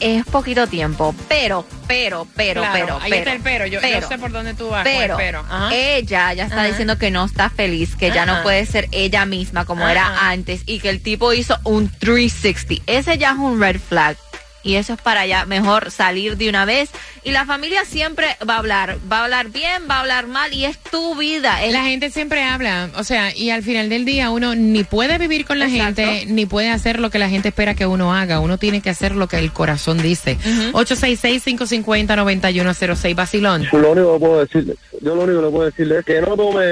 es 0.00 0.24
poquito 0.26 0.66
tiempo, 0.66 1.14
pero, 1.28 1.64
pero, 1.86 2.26
pero, 2.34 2.60
Claro, 2.62 2.74
pero, 2.74 2.96
ahí 3.00 3.10
pero, 3.10 3.18
está 3.20 3.32
el 3.32 3.40
pero. 3.40 3.66
Yo, 3.66 3.74
yo 3.74 3.80
pero, 3.80 4.08
sé 4.08 4.18
por 4.18 4.32
dónde 4.32 4.52
tú 4.54 4.68
vas. 4.68 4.82
con 4.82 4.92
el 4.92 4.98
pero, 4.98 5.16
pero. 5.16 5.38
Ajá. 5.48 5.70
ella 5.72 6.32
ya 6.34 6.44
está 6.44 6.56
Ajá. 6.62 6.66
diciendo 6.66 6.98
que 6.98 7.10
no 7.12 7.24
está 7.24 7.48
feliz, 7.50 7.94
que 7.96 8.10
ya 8.10 8.24
Ajá. 8.24 8.38
no 8.38 8.42
puede 8.42 8.66
ser 8.66 8.88
ella 8.90 9.24
misma 9.24 9.64
como 9.64 9.86
era 9.88 10.08
Ajá. 10.08 10.30
antes 10.30 10.62
y 10.66 10.80
que 10.80 10.90
el 10.90 11.00
tipo 11.00 11.32
hizo 11.32 11.56
un 11.64 11.88
360. 11.88 12.82
Ese 12.86 13.16
ya 13.16 13.30
es 13.30 13.38
un 13.38 13.58
red 13.60 13.78
flag. 13.80 14.16
Y 14.64 14.76
eso 14.76 14.92
es 14.94 15.00
para 15.00 15.26
ya 15.26 15.44
mejor 15.46 15.90
salir 15.90 16.36
de 16.36 16.48
una 16.48 16.64
vez. 16.64 16.90
Y 17.24 17.30
la 17.32 17.44
familia 17.46 17.84
siempre 17.84 18.26
va 18.48 18.54
a 18.54 18.58
hablar. 18.58 18.98
Va 19.10 19.20
a 19.20 19.24
hablar 19.24 19.48
bien, 19.50 19.82
va 19.90 19.96
a 19.96 20.00
hablar 20.00 20.26
mal. 20.26 20.52
Y 20.52 20.64
es 20.64 20.78
tu 20.78 21.14
vida. 21.16 21.64
Es 21.64 21.72
La 21.72 21.84
gente 21.84 22.10
siempre 22.10 22.42
habla, 22.44 22.90
o 22.96 23.04
sea, 23.04 23.34
y 23.36 23.50
al 23.50 23.62
final 23.62 23.88
del 23.88 24.04
día 24.04 24.30
uno 24.30 24.54
ni 24.54 24.84
puede 24.84 25.18
vivir 25.18 25.44
con 25.46 25.58
la 25.58 25.66
Exacto. 25.66 26.02
gente, 26.02 26.26
ni 26.32 26.46
puede 26.46 26.70
hacer 26.70 26.98
lo 27.00 27.10
que 27.10 27.18
la 27.18 27.28
gente 27.28 27.48
espera 27.48 27.74
que 27.74 27.86
uno 27.86 28.14
haga. 28.14 28.40
Uno 28.40 28.58
tiene 28.58 28.80
que 28.80 28.90
hacer 28.90 29.14
lo 29.16 29.26
que 29.28 29.38
el 29.38 29.52
corazón 29.52 30.00
dice. 30.02 30.36
866-550-9106, 30.72 33.14
Basilón. 33.14 33.66
Lo 33.72 33.92
único 33.92 34.14
que 34.14 34.20
puedo 34.20 34.40
decirle, 34.40 34.74
yo 35.00 35.14
lo 35.14 35.22
único 35.22 35.42
que 35.42 35.50
puedo 35.50 35.64
decirle 35.66 35.98
es 35.98 36.04
que 36.04 36.20
no 36.20 36.36
tome 36.36 36.64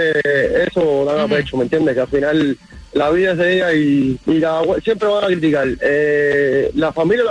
eso 0.67 1.05
tan 1.07 1.21
a 1.21 1.29
pecho, 1.29 1.57
¿me 1.57 1.65
entiendes? 1.65 1.95
Que 1.95 2.01
al 2.01 2.09
final 2.09 2.59
la 2.93 3.11
vida 3.11 3.33
es 3.33 3.39
de 3.39 3.55
ella 3.55 3.73
y, 3.73 4.19
y 4.27 4.35
la- 4.39 4.63
siempre 4.83 5.09
van 5.09 5.25
a 5.25 5.27
criticar. 5.29 5.69
Eh, 5.81 6.71
la 6.75 6.93
familia 6.93 7.25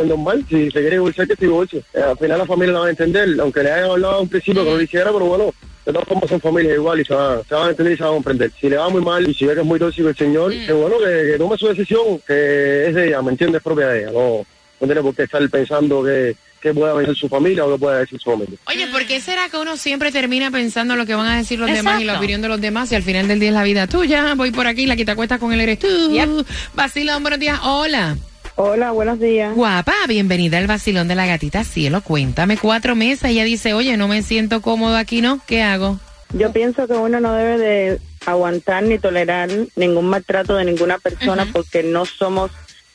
es 0.00 0.06
normal, 0.06 0.44
si 0.48 0.66
se 0.66 0.80
quiere 0.80 0.92
divorciar, 0.96 1.26
que 1.28 1.36
se 1.36 1.44
divorcie. 1.44 1.82
Eh, 1.92 2.00
al 2.00 2.16
final 2.18 2.38
la 2.38 2.46
familia 2.46 2.72
la 2.74 2.80
va 2.80 2.86
a 2.86 2.90
entender, 2.90 3.28
aunque 3.40 3.62
le 3.62 3.70
hayan 3.72 3.90
hablado 3.90 4.14
a 4.14 4.20
un 4.20 4.28
principio 4.28 4.64
que 4.64 4.70
no 4.70 4.76
lo 4.76 4.82
hiciera, 4.82 5.12
pero 5.12 5.26
bueno, 5.26 5.52
de 5.84 5.92
todas 5.92 6.08
formas 6.08 6.30
son 6.30 6.40
familias 6.40 6.74
igual 6.76 7.00
y 7.00 7.04
se 7.04 7.12
van, 7.14 7.42
se 7.46 7.54
van 7.54 7.66
a 7.66 7.70
entender 7.70 7.92
y 7.92 7.96
se 7.98 8.02
van 8.02 8.12
a 8.12 8.14
comprender. 8.14 8.50
Si 8.58 8.68
le 8.70 8.76
va 8.76 8.88
muy 8.88 9.02
mal 9.02 9.28
y 9.28 9.34
si 9.34 9.44
ve 9.44 9.54
que 9.54 9.60
es 9.60 9.66
muy 9.66 9.78
tóxico 9.78 10.08
el 10.08 10.16
señor, 10.16 10.52
que 10.66 10.72
bueno, 10.72 10.96
que, 10.98 11.32
que 11.32 11.38
tome 11.38 11.58
su 11.58 11.68
decisión, 11.68 12.18
que 12.26 12.86
es 12.88 12.94
de 12.94 13.08
ella, 13.08 13.20
¿me 13.20 13.30
entiendes? 13.32 13.58
Es 13.58 13.62
propia 13.64 13.88
de 13.88 14.00
ella, 14.04 14.10
no, 14.12 14.46
no 14.80 14.86
tiene 14.86 15.02
por 15.02 15.14
qué 15.14 15.24
estar 15.24 15.46
pensando 15.50 16.02
que, 16.02 16.34
que 16.64 16.72
pueda 16.72 16.94
decir 16.94 17.14
su 17.14 17.28
familia 17.28 17.66
o 17.66 17.72
que 17.72 17.78
pueda 17.78 17.98
decir 17.98 18.18
su 18.18 18.30
familia. 18.30 18.58
Oye, 18.66 18.86
¿por 18.86 19.04
qué 19.06 19.20
será 19.20 19.50
que 19.50 19.58
uno 19.58 19.76
siempre 19.76 20.10
termina 20.10 20.50
pensando 20.50 20.96
lo 20.96 21.04
que 21.04 21.14
van 21.14 21.26
a 21.26 21.36
decir 21.36 21.58
los 21.58 21.70
demás 21.70 22.00
y 22.00 22.04
la 22.04 22.16
opinión 22.16 22.40
de 22.40 22.48
los 22.48 22.58
demás 22.58 22.90
y 22.90 22.94
al 22.94 23.02
final 23.02 23.28
del 23.28 23.38
día 23.38 23.50
es 23.50 23.54
la 23.54 23.64
vida 23.64 23.86
tuya? 23.86 24.34
Voy 24.34 24.50
por 24.50 24.66
aquí, 24.66 24.86
la 24.86 24.96
que 24.96 25.04
te 25.04 25.10
acuestas 25.10 25.38
con 25.38 25.52
él 25.52 25.60
eres 25.60 25.78
tú. 25.78 25.86
Yep. 26.10 26.46
Basilón, 26.74 27.22
buenos 27.22 27.38
días. 27.38 27.60
Hola. 27.62 28.16
Hola, 28.56 28.92
buenos 28.92 29.20
días. 29.20 29.54
Guapa, 29.54 29.92
bienvenida 30.08 30.56
al 30.56 30.66
vacilón 30.66 31.06
de 31.06 31.14
la 31.14 31.26
gatita 31.26 31.64
cielo. 31.64 32.00
Cuéntame 32.00 32.56
cuatro 32.56 32.96
meses. 32.96 33.24
Ella 33.24 33.44
dice, 33.44 33.74
oye, 33.74 33.98
no 33.98 34.08
me 34.08 34.22
siento 34.22 34.62
cómodo 34.62 34.96
aquí, 34.96 35.20
¿no? 35.20 35.40
¿Qué 35.46 35.62
hago? 35.62 36.00
Yo 36.32 36.50
pienso 36.50 36.86
que 36.86 36.94
uno 36.94 37.20
no 37.20 37.34
debe 37.34 37.58
de 37.58 38.00
aguantar 38.24 38.84
ni 38.84 38.98
tolerar 38.98 39.50
ningún 39.76 40.06
maltrato 40.06 40.56
de 40.56 40.64
ninguna 40.64 40.96
persona 40.96 41.46
porque 41.52 41.82
no 41.82 42.06
somos 42.06 42.50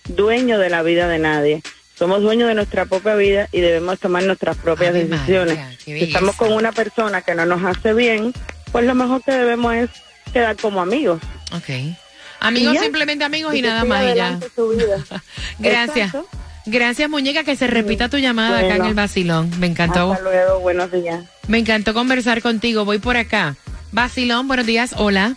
dueños 0.08 0.60
de 0.60 0.72
la 0.72 0.82
vida 0.82 1.08
de 1.08 1.20
nadie. 1.20 1.62
Somos 2.00 2.22
dueños 2.22 2.48
de 2.48 2.56
nuestra 2.56 2.86
propia 2.86 3.16
vida 3.16 3.50
y 3.52 3.60
debemos 3.60 4.00
tomar 4.00 4.24
nuestras 4.24 4.56
propias 4.56 4.94
decisiones. 4.94 5.60
Si 5.84 6.02
estamos 6.02 6.38
con 6.38 6.54
una 6.54 6.72
persona 6.72 7.22
que 7.22 7.36
no 7.36 7.46
nos 7.46 7.62
hace 7.66 7.94
bien, 7.94 8.34
pues 8.72 8.86
lo 8.86 8.96
mejor 8.96 9.22
que 9.22 9.34
debemos 9.34 9.76
es 9.76 9.90
quedar 10.32 10.56
como 10.56 10.82
amigos. 10.82 11.20
Ok. 11.52 11.98
Amigos, 12.40 12.78
simplemente 12.80 13.26
amigos 13.26 13.54
y, 13.54 13.62
nada 13.62 13.84
más 13.84 14.02
y 14.02 14.06
ya. 14.06 14.12
adelante 14.12 14.48
su 14.56 14.70
vida. 14.70 15.04
Gracias. 15.60 16.16
Exacto. 16.16 16.30
Gracias, 16.66 17.10
muñeca, 17.10 17.44
que 17.44 17.58
se 17.58 17.68
repita 17.68 18.08
tu 18.08 18.18
llamada 18.18 18.60
acá 18.60 18.78
en 18.78 18.86
el 18.86 18.94
vacilón. 18.94 19.52
Me 19.60 19.68
encantó. 19.68 20.14
Hasta 20.14 20.24
luego, 20.24 20.60
buenos 20.62 20.90
días. 20.94 21.26
Me 21.50 21.58
encantó 21.58 21.94
conversar 21.94 22.42
contigo. 22.42 22.86
Voy 22.86 23.00
por 23.00 23.18
acá. 23.18 23.58
Vacilón, 23.92 24.48
buenos 24.48 24.66
días. 24.66 24.94
Hola. 24.96 25.36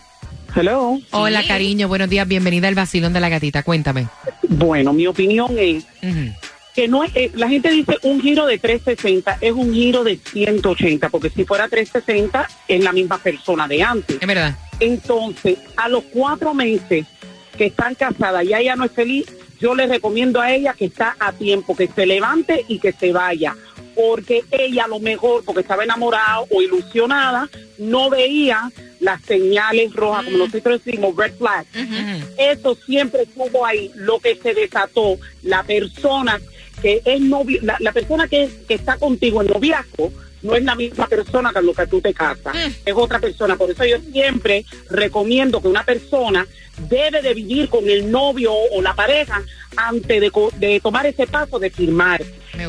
Hello. 0.55 0.97
Hola, 1.11 1.43
cariño. 1.45 1.89
Buenos 1.89 2.09
días. 2.09 2.25
Bienvenida 2.25 2.69
al 2.69 2.75
vacilón 2.75 3.11
de 3.11 3.19
la 3.19 3.27
gatita. 3.27 3.63
Cuéntame. 3.63 4.07
Bueno, 4.47 4.93
mi 4.93 5.07
opinión 5.07 5.57
es. 5.57 5.83
Que 6.73 6.87
no 6.87 7.03
es, 7.03 7.11
eh, 7.15 7.31
la 7.35 7.47
gente 7.47 7.69
dice 7.69 7.97
un 8.03 8.21
giro 8.21 8.45
de 8.45 8.57
360, 8.57 9.37
es 9.41 9.51
un 9.51 9.73
giro 9.73 10.03
de 10.03 10.17
180, 10.17 11.09
porque 11.09 11.29
si 11.29 11.45
fuera 11.45 11.67
360 11.67 12.49
es 12.67 12.83
la 12.83 12.91
misma 12.91 13.17
persona 13.19 13.67
de 13.67 13.83
antes. 13.83 14.17
Es 14.19 14.27
verdad. 14.27 14.57
Entonces, 14.79 15.59
a 15.77 15.87
los 15.87 16.03
cuatro 16.05 16.53
meses 16.53 17.05
que 17.57 17.65
están 17.65 17.95
casadas 17.95 18.43
y 18.45 18.53
ella 18.53 18.75
no 18.75 18.85
es 18.85 18.91
feliz, 18.91 19.25
yo 19.59 19.75
le 19.75 19.87
recomiendo 19.87 20.41
a 20.41 20.51
ella 20.51 20.73
que 20.73 20.85
está 20.85 21.15
a 21.19 21.31
tiempo, 21.31 21.75
que 21.75 21.87
se 21.87 22.05
levante 22.05 22.65
y 22.67 22.79
que 22.79 22.91
se 22.91 23.13
vaya. 23.13 23.55
Porque 23.95 24.43
ella 24.49 24.85
a 24.85 24.87
lo 24.87 24.99
mejor, 24.99 25.45
porque 25.45 25.61
estaba 25.61 25.83
enamorada 25.83 26.41
o 26.49 26.61
ilusionada, 26.61 27.47
no 27.77 28.09
veía 28.09 28.71
las 28.99 29.21
señales 29.21 29.93
rojas, 29.93 30.25
como 30.25 30.37
nosotros 30.37 30.83
decimos, 30.83 31.15
red 31.15 31.33
flags. 31.37 31.69
Ujú. 31.75 32.25
Eso 32.37 32.75
siempre 32.85 33.23
estuvo 33.23 33.65
ahí. 33.65 33.91
Lo 33.95 34.19
que 34.19 34.35
se 34.35 34.53
desató, 34.53 35.19
la 35.43 35.61
persona 35.63 36.41
que 36.83 37.01
es 37.03 37.21
novio, 37.21 37.59
la, 37.63 37.77
la 37.79 37.93
persona 37.93 38.27
que, 38.27 38.49
que 38.67 38.75
está 38.75 38.97
contigo 38.97 39.41
en 39.41 39.47
noviazgo, 39.47 40.11
no 40.43 40.53
es 40.55 40.63
la 40.63 40.75
misma 40.75 41.07
persona 41.07 41.53
con 41.53 41.65
la 41.65 41.73
que 41.73 41.87
tú 41.87 42.01
te 42.01 42.13
casas, 42.13 42.53
es 42.85 42.93
otra 42.93 43.19
persona. 43.19 43.55
Por 43.55 43.71
eso 43.71 43.85
yo 43.85 43.97
siempre 44.11 44.65
recomiendo 44.89 45.61
que 45.61 45.69
una 45.69 45.85
persona 45.85 46.45
debe 46.89 47.21
de 47.21 47.33
vivir 47.33 47.69
con 47.69 47.89
el 47.89 48.11
novio 48.11 48.51
o 48.53 48.81
la 48.81 48.93
pareja 48.93 49.41
antes 49.77 50.19
de, 50.19 50.31
de 50.57 50.79
tomar 50.81 51.05
ese 51.05 51.25
paso 51.27 51.57
de 51.59 51.69
firmar. 51.69 52.21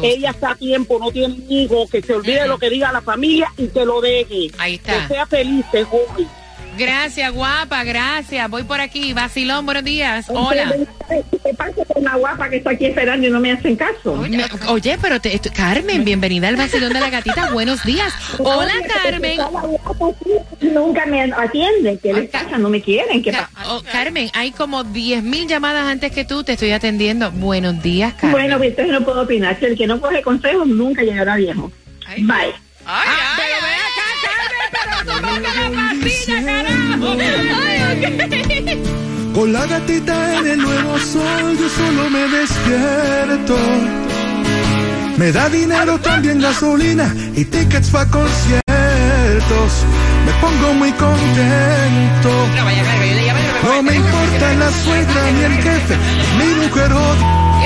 Ella 0.03 0.31
está 0.31 0.53
a 0.53 0.57
tiempo, 0.57 0.99
no 1.01 1.11
tiene 1.11 1.37
hijos, 1.49 1.91
que 1.91 2.01
se 2.01 2.15
olvide 2.15 2.43
de 2.43 2.49
lo 2.49 2.59
que 2.59 2.71
diga 2.71 2.93
la 2.93 3.03
familia 3.03 3.53
y 3.59 3.67
que 3.67 3.85
lo 3.85 4.01
deje. 4.01 4.51
Ahí 4.59 4.75
está. 4.75 5.09
Que 5.09 5.15
sea 5.15 5.27
feliz, 5.27 5.67
es 5.73 5.87
joven. 5.87 6.29
Gracias, 6.77 7.33
guapa. 7.33 7.85
Gracias. 7.85 8.51
Voy 8.51 8.63
por 8.65 8.81
aquí. 8.81 9.13
Vacilón, 9.13 9.65
buenos 9.67 9.85
días. 9.85 10.27
Hola. 10.29 10.73
¿Qué 11.43 11.55
pasa 11.55 11.85
con 11.93 12.03
la 12.03 12.15
guapa 12.17 12.49
que 12.49 12.57
está 12.57 12.71
aquí 12.71 12.87
esperando 12.87 13.27
y 13.27 13.31
no 13.31 13.39
me 13.41 13.53
hacen 13.53 13.77
caso? 13.77 14.17
Me- 14.17 14.45
Oye, 14.69 14.99
pero 15.01 15.21
te- 15.21 15.35
esto- 15.35 15.51
Carmen, 15.55 16.05
bienvenida 16.05 16.49
al 16.49 16.57
vacilón 16.57 16.93
de 16.93 17.01
la 17.01 17.11
gatita. 17.11 17.51
Buenos 17.53 17.83
días. 17.85 18.13
Hola, 18.39 18.73
Carmen. 19.03 19.39
Nunca 20.61 21.07
me 21.07 21.23
atienden, 21.23 21.99
que 21.99 22.13
les 22.13 22.31
pasa? 22.31 22.59
No 22.59 22.69
me 22.71 22.81
quieren. 22.81 23.23
¿Qué 23.23 23.33
pasa? 23.33 23.51
oh, 23.69 23.83
Carmen, 23.93 24.31
hay 24.35 24.51
como 24.53 24.83
10 24.85 25.23
mil 25.23 25.47
llamadas 25.47 25.87
antes 25.87 26.11
que 26.13 26.25
tú. 26.25 26.43
Te 26.45 26.53
estoy 26.55 26.73
atendiendo. 26.73 27.31
Buenos 27.31 27.83
días, 27.83 28.15
Carmen. 28.15 28.33
Bueno, 28.33 28.57
pues 28.59 28.71
entonces 28.71 28.93
no 28.93 29.05
puedo 29.05 29.23
opinar. 29.23 29.57
El 29.61 29.77
que 29.77 29.87
no 29.87 30.01
coge 30.01 30.23
consejos 30.23 30.67
nunca 30.67 31.03
llegará 31.03 31.37
viejo. 31.37 31.71
Bye. 32.19 32.53
Ay, 32.87 33.09
pero 33.37 33.57
ve 33.63 33.75
acá, 33.75 34.07
Carmen, 34.25 34.69
pero 34.73 35.17
tómate 35.17 35.49
la 35.59 35.69
pastilla, 35.75 36.45
carajo. 36.45 36.64
Ay. 37.21 38.83
Con 39.35 39.53
la 39.53 39.67
gatita 39.67 40.39
en 40.39 40.47
el 40.47 40.59
nuevo 40.59 40.97
sol, 40.99 41.59
yo 41.59 41.69
solo 41.69 42.09
me 42.09 42.29
despierto. 42.29 43.57
Me 45.17 45.33
da 45.33 45.49
dinero 45.49 45.99
también 45.99 46.41
gasolina 46.41 47.13
y 47.35 47.45
tickets 47.45 47.91
para 47.91 48.09
conciertos. 48.11 48.65
Me 50.25 50.33
pongo 50.41 50.75
muy 50.75 50.93
contento. 50.93 52.31
No 53.65 53.83
me 53.83 53.97
importa 53.97 54.55
la 54.55 54.71
suegra 54.71 55.31
ni 55.33 55.43
el 55.43 55.63
jefe, 55.63 55.97
mi 56.39 56.67
mujer 56.67 56.91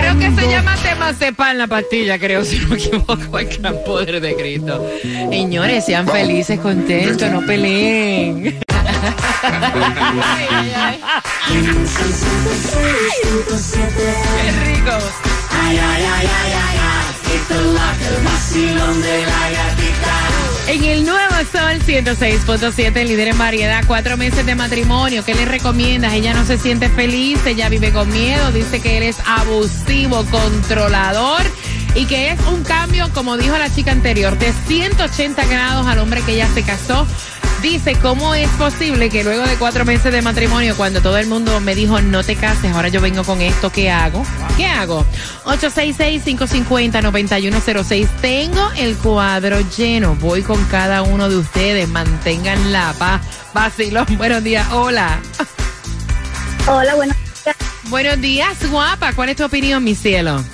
Creo 0.00 0.18
que 0.18 0.40
se 0.40 0.48
llama 0.48 0.76
Temazepam 0.76 1.56
la 1.56 1.66
pastilla, 1.66 2.18
creo, 2.18 2.44
si 2.44 2.58
no 2.60 2.68
me 2.68 2.76
equivoco, 2.76 3.38
el 3.38 3.58
gran 3.58 3.74
poder 3.84 4.20
de 4.20 4.36
Cristo. 4.36 4.86
Señores, 5.02 5.84
sean 5.84 6.06
felices, 6.06 6.58
contentos, 6.60 7.30
no 7.30 7.44
peleen. 7.44 8.58
Qué 14.42 14.50
rico. 14.64 14.92
Ay, 15.50 15.78
ay, 15.78 16.04
ay, 16.04 16.26
ay, 16.26 16.52
ay. 16.52 16.98
En 20.66 20.84
el 20.84 21.04
nuevo 21.04 21.34
Sol 21.50 21.78
106.7, 21.86 23.06
líder 23.06 23.28
en 23.28 23.38
variedad, 23.38 23.82
cuatro 23.86 24.16
meses 24.16 24.44
de 24.44 24.54
matrimonio. 24.54 25.24
¿Qué 25.24 25.34
le 25.34 25.44
recomiendas? 25.44 26.12
Ella 26.12 26.34
no 26.34 26.44
se 26.44 26.58
siente 26.58 26.88
feliz, 26.88 27.40
ella 27.46 27.68
vive 27.68 27.92
con 27.92 28.10
miedo, 28.10 28.50
dice 28.52 28.80
que 28.80 28.98
él 28.98 29.04
es 29.04 29.16
abusivo, 29.26 30.24
controlador 30.26 31.42
y 31.94 32.06
que 32.06 32.32
es 32.32 32.40
un 32.52 32.64
cambio, 32.64 33.10
como 33.12 33.36
dijo 33.36 33.56
la 33.56 33.72
chica 33.72 33.92
anterior, 33.92 34.38
de 34.38 34.52
180 34.66 35.44
grados 35.46 35.86
al 35.86 35.98
hombre 35.98 36.22
que 36.22 36.32
ella 36.32 36.48
se 36.52 36.62
casó. 36.62 37.06
Dice, 37.62 37.96
¿cómo 38.00 38.34
es 38.34 38.48
posible 38.50 39.08
que 39.10 39.24
luego 39.24 39.44
de 39.44 39.56
cuatro 39.56 39.84
meses 39.84 40.12
de 40.12 40.22
matrimonio, 40.22 40.76
cuando 40.76 41.02
todo 41.02 41.18
el 41.18 41.26
mundo 41.26 41.58
me 41.60 41.74
dijo 41.74 42.00
no 42.00 42.22
te 42.22 42.36
cases, 42.36 42.72
ahora 42.72 42.86
yo 42.88 43.00
vengo 43.00 43.24
con 43.24 43.42
esto, 43.42 43.72
¿qué 43.72 43.90
hago? 43.90 44.22
¿Qué 44.56 44.66
hago? 44.66 45.04
866-550-9106. 45.44 48.06
Tengo 48.20 48.70
el 48.76 48.96
cuadro 48.96 49.58
lleno. 49.76 50.14
Voy 50.16 50.42
con 50.42 50.64
cada 50.66 51.02
uno 51.02 51.28
de 51.28 51.36
ustedes. 51.36 51.88
Mantengan 51.88 52.70
la 52.72 52.92
paz. 52.92 53.22
Vacilón, 53.52 54.06
buenos 54.16 54.44
días. 54.44 54.68
Hola. 54.72 55.18
Hola, 56.68 56.94
buenos 56.94 57.16
días. 57.16 57.56
Buenos 57.84 58.20
días, 58.20 58.70
guapa. 58.70 59.12
¿Cuál 59.14 59.30
es 59.30 59.36
tu 59.36 59.44
opinión, 59.44 59.82
mi 59.82 59.96
cielo? 59.96 60.44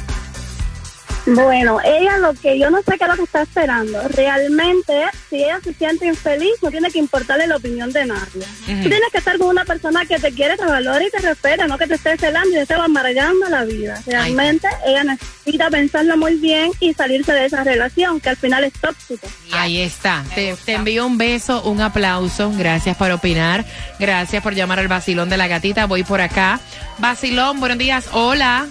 Bueno, 1.27 1.79
ella 1.83 2.19
lo 2.19 2.35
que 2.35 2.59
yo 2.59 2.71
no 2.71 2.83
sé 2.83 2.99
qué 2.99 3.05
es 3.05 3.11
lo 3.11 3.17
que 3.17 3.23
está 3.23 3.43
esperando. 3.43 4.01
Realmente, 4.09 5.05
si 5.31 5.37
ella 5.37 5.59
se 5.63 5.73
siente 5.73 6.07
infeliz, 6.07 6.53
no 6.63 6.71
tiene 6.71 6.91
que 6.91 6.99
importarle 6.99 7.47
la 7.47 7.57
opinión 7.57 7.91
de 7.93 8.05
nadie. 8.05 8.43
Ujú. 8.43 8.83
Tú 8.83 8.89
tienes 8.89 9.09
que 9.11 9.19
estar 9.19 9.39
con 9.39 9.49
una 9.49 9.65
persona 9.65 10.05
que 10.05 10.19
te 10.19 10.33
quiere, 10.33 10.57
te 10.57 10.65
valora 10.65 11.03
y 11.03 11.11
te 11.11 11.19
respeta, 11.19 11.67
no 11.67 11.79
que 11.79 11.87
te 11.87 11.95
esté 11.95 12.17
celando 12.19 12.51
y 12.51 12.55
te 12.55 12.63
esté 12.63 12.75
amargando 12.75 13.49
la 13.49 13.65
vida. 13.65 14.03
Realmente, 14.07 14.69
ella 14.87 15.05
necesita 15.05 15.71
pensarlo 15.71 16.17
muy 16.17 16.35
bien 16.35 16.71
y 16.81 16.93
salirse 16.93 17.33
de 17.33 17.47
esa 17.47 17.65
relación, 17.65 18.21
que 18.21 18.29
al 18.29 18.37
final 18.37 18.65
es 18.65 18.75
tóxica. 18.75 19.27
Ahí 19.53 19.81
está. 19.81 20.25
Te, 20.35 20.55
te 20.65 20.73
envío 20.73 21.07
un 21.07 21.17
beso, 21.17 21.63
un 21.63 21.81
aplauso. 21.81 22.53
Gracias 22.57 22.97
por 22.97 23.11
opinar. 23.11 23.65
Gracias 23.99 24.43
por 24.43 24.55
llamar 24.55 24.79
al 24.79 24.89
vacilón 24.89 25.31
de 25.31 25.39
la 25.39 25.47
gatita. 25.47 25.87
Voy 25.87 26.03
por 26.03 26.21
acá. 26.21 26.61
Vacilón, 26.99 27.61
buenos 27.61 27.79
días. 27.79 28.09
Hola. 28.13 28.67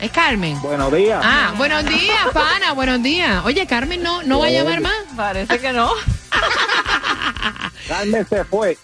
Es 0.00 0.10
Carmen. 0.10 0.60
Buenos 0.60 0.92
días. 0.92 1.20
Ah, 1.24 1.54
buenos 1.56 1.84
días, 1.86 2.26
pana. 2.32 2.72
Buenos 2.72 3.02
días. 3.02 3.44
Oye, 3.44 3.66
Carmen, 3.66 4.02
¿no, 4.02 4.22
no 4.22 4.40
va 4.40 4.46
a 4.46 4.50
llamar 4.50 4.80
más? 4.80 4.94
Parece 5.16 5.58
que 5.58 5.72
no. 5.72 5.90
Carmen 7.88 8.26
se 8.28 8.44
fue. 8.44 8.76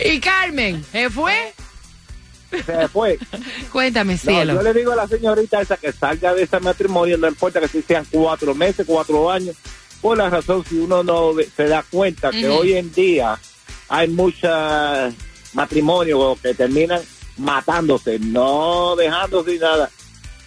¿Y 0.00 0.20
Carmen? 0.20 0.84
¿Se 0.90 1.10
fue? 1.10 1.52
Se 2.64 2.88
fue. 2.88 3.18
Cuéntame, 3.72 4.14
No, 4.14 4.18
cielo. 4.18 4.54
yo 4.54 4.62
le 4.62 4.72
digo 4.72 4.92
a 4.92 4.96
la 4.96 5.06
señorita 5.08 5.60
esa 5.60 5.76
que 5.76 5.92
salga 5.92 6.34
de 6.34 6.44
ese 6.44 6.58
matrimonio, 6.60 7.18
no 7.18 7.28
importa 7.28 7.60
que 7.60 7.68
si 7.68 7.82
sean 7.82 8.06
cuatro 8.10 8.54
meses, 8.54 8.86
cuatro 8.88 9.30
años, 9.30 9.56
por 10.00 10.16
la 10.18 10.30
razón 10.30 10.64
si 10.68 10.76
uno 10.78 11.02
no 11.02 11.32
se 11.56 11.68
da 11.68 11.84
cuenta 11.88 12.30
que 12.30 12.48
hoy 12.48 12.74
en 12.74 12.92
día 12.92 13.38
hay 13.88 14.08
muchos 14.08 14.50
matrimonios 15.52 16.38
que 16.40 16.54
terminan 16.54 17.00
matándose, 17.36 18.18
no 18.18 18.96
dejándose 18.96 19.58
nada. 19.58 19.90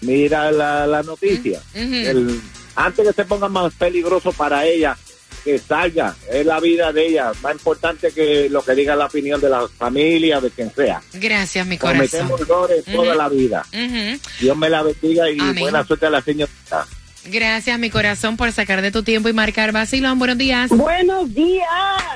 Mira 0.02 0.52
la, 0.52 0.86
la 0.88 1.04
noticia. 1.04 1.60
El- 1.74 2.40
antes 2.76 3.08
que 3.08 3.14
se 3.14 3.26
ponga 3.26 3.48
más 3.50 3.74
peligroso 3.74 4.32
para 4.34 4.64
ella, 4.66 4.96
que 5.44 5.58
salga, 5.60 6.16
es 6.32 6.46
la 6.46 6.60
vida 6.60 6.92
de 6.94 7.08
ella, 7.08 7.32
más 7.42 7.54
importante 7.54 8.12
que 8.12 8.50
lo 8.50 8.62
que 8.64 8.76
diga 8.76 8.96
la 8.96 9.06
opinión 9.06 9.40
de 9.42 9.50
la 9.50 9.68
familia, 9.68 10.40
de 10.42 10.52
quien 10.52 10.72
sea. 10.76 11.02
Gracias, 11.14 11.66
mi 11.66 11.78
corazón. 11.78 12.08
Cometemos 12.10 12.42
errores 12.42 12.86
toda 12.86 13.10
Ujú. 13.10 13.18
la 13.18 13.30
vida. 13.30 13.66
Dios 14.40 14.58
me 14.58 14.70
la 14.70 14.84
bendiga 14.84 15.30
y 15.32 15.40
Amén. 15.40 15.56
buena 15.60 15.84
suerte 15.86 16.06
a 16.06 16.10
la 16.12 16.22
señorita. 16.22 16.86
Gracias, 17.30 17.78
mi 17.80 17.90
corazón, 17.90 18.38
por 18.38 18.52
sacar 18.54 18.82
de 18.82 18.92
tu 18.92 19.04
tiempo 19.04 19.28
y 19.28 19.34
marcar 19.34 19.72
vacilón. 19.74 20.18
Buenos 20.20 20.38
días. 20.38 20.70
Buenos 20.70 21.34
días. 21.34 21.68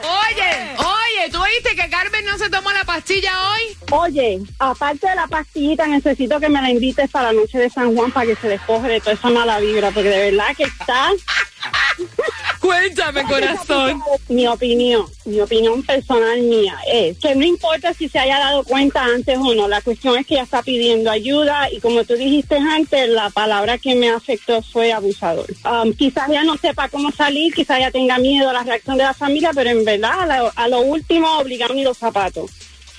Oye, 0.03 0.75
oye, 0.77 1.31
¿tú 1.31 1.41
oíste 1.41 1.75
que 1.75 1.89
Carmen 1.89 2.23
no 2.25 2.37
se 2.37 2.49
tomó 2.49 2.71
la 2.71 2.85
pastilla 2.85 3.31
hoy? 3.51 3.77
Oye, 3.93 4.39
aparte 4.57 5.09
de 5.09 5.15
la 5.15 5.27
pastillita, 5.27 5.85
necesito 5.85 6.39
que 6.39 6.47
me 6.47 6.61
la 6.61 6.71
invites 6.71 7.09
para 7.09 7.33
la 7.33 7.41
noche 7.41 7.59
de 7.59 7.69
San 7.69 7.93
Juan 7.93 8.09
para 8.09 8.25
que 8.25 8.37
se 8.37 8.47
despoje 8.47 8.87
de 8.87 8.99
toda 9.01 9.11
esa 9.11 9.29
mala 9.29 9.59
vibra, 9.59 9.91
porque 9.91 10.07
de 10.07 10.31
verdad 10.31 10.55
que 10.55 10.63
está... 10.63 11.09
Cuéntame, 12.61 13.23
corazón. 13.23 14.01
Mi 14.29 14.47
opinión, 14.47 15.05
mi 15.25 15.41
opinión 15.41 15.83
personal 15.83 16.41
mía 16.41 16.77
es 16.87 17.17
que 17.17 17.35
no 17.35 17.43
importa 17.43 17.93
si 17.93 18.07
se 18.07 18.17
haya 18.17 18.39
dado 18.39 18.63
cuenta 18.63 19.03
antes 19.03 19.37
o 19.37 19.53
no, 19.53 19.67
la 19.67 19.81
cuestión 19.81 20.17
es 20.17 20.25
que 20.25 20.35
ella 20.35 20.43
está 20.43 20.63
pidiendo 20.63 21.11
ayuda 21.11 21.69
y 21.69 21.81
como 21.81 22.05
tú 22.05 22.13
dijiste 22.13 22.55
antes, 22.55 23.09
la 23.09 23.29
palabra 23.29 23.77
que 23.77 23.95
me 23.95 24.09
afectó 24.09 24.61
fue 24.61 24.93
abusador. 24.93 25.47
Um, 25.65 25.91
quizás 25.93 26.29
ya 26.29 26.43
no 26.43 26.55
sepa 26.55 26.87
cómo 26.87 27.11
salir, 27.11 27.53
quizás 27.53 27.79
ya 27.79 27.91
tenga 27.91 28.17
miedo 28.19 28.49
a 28.49 28.53
la 28.53 28.63
reacción 28.63 28.97
de 28.97 29.03
la 29.03 29.13
familia, 29.13 29.51
pero 29.53 29.69
en 29.69 29.83
verdad 29.83 30.21
a 30.21 30.37
lo, 30.37 30.51
a 30.55 30.67
lo 30.69 30.79
último 30.79 31.39
obligaron 31.39 31.83
los 31.83 31.97
zapatos. 31.97 32.51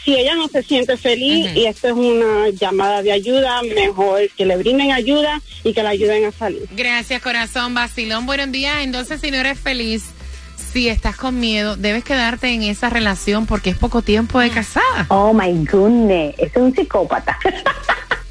Si 0.05 0.15
ella 0.15 0.35
no 0.35 0.49
se 0.49 0.63
siente 0.63 0.97
feliz 0.97 1.51
y 1.55 1.67
esto 1.67 1.89
es 1.89 1.95
una 1.95 2.49
llamada 2.51 3.03
de 3.03 3.13
ayuda, 3.13 3.63
mejor 3.63 4.29
que 4.37 4.45
le 4.45 4.57
brinden 4.57 4.91
ayuda 4.91 5.41
y 5.63 5.73
que 5.73 5.83
la 5.83 5.91
ayuden 5.91 6.25
a 6.25 6.33
salir. 6.33 6.69
Gracias, 6.73 7.23
corazón. 7.23 7.75
Vacilón, 7.75 8.27
buenos 8.27 8.51
días. 8.51 8.79
Entonces, 8.81 9.21
si 9.21 9.31
no 9.31 9.37
eres 9.37 9.59
feliz, 9.61 10.05
si 10.73 10.89
estás 10.89 11.17
con 11.17 11.39
miedo, 11.39 11.77
debes 11.77 12.03
quedarte 12.03 12.49
en 12.49 12.63
esa 12.63 12.89
relación 12.89 13.47
porque 13.47 13.71
es 13.71 13.77
poco 13.77 14.03
tiempo 14.03 14.41
de 14.41 14.51
casada. 14.51 15.07
Oh 15.09 15.33
my 15.33 15.53
goodness, 15.71 16.35
es 16.39 16.51
un 16.57 16.75
psicópata. 16.75 17.39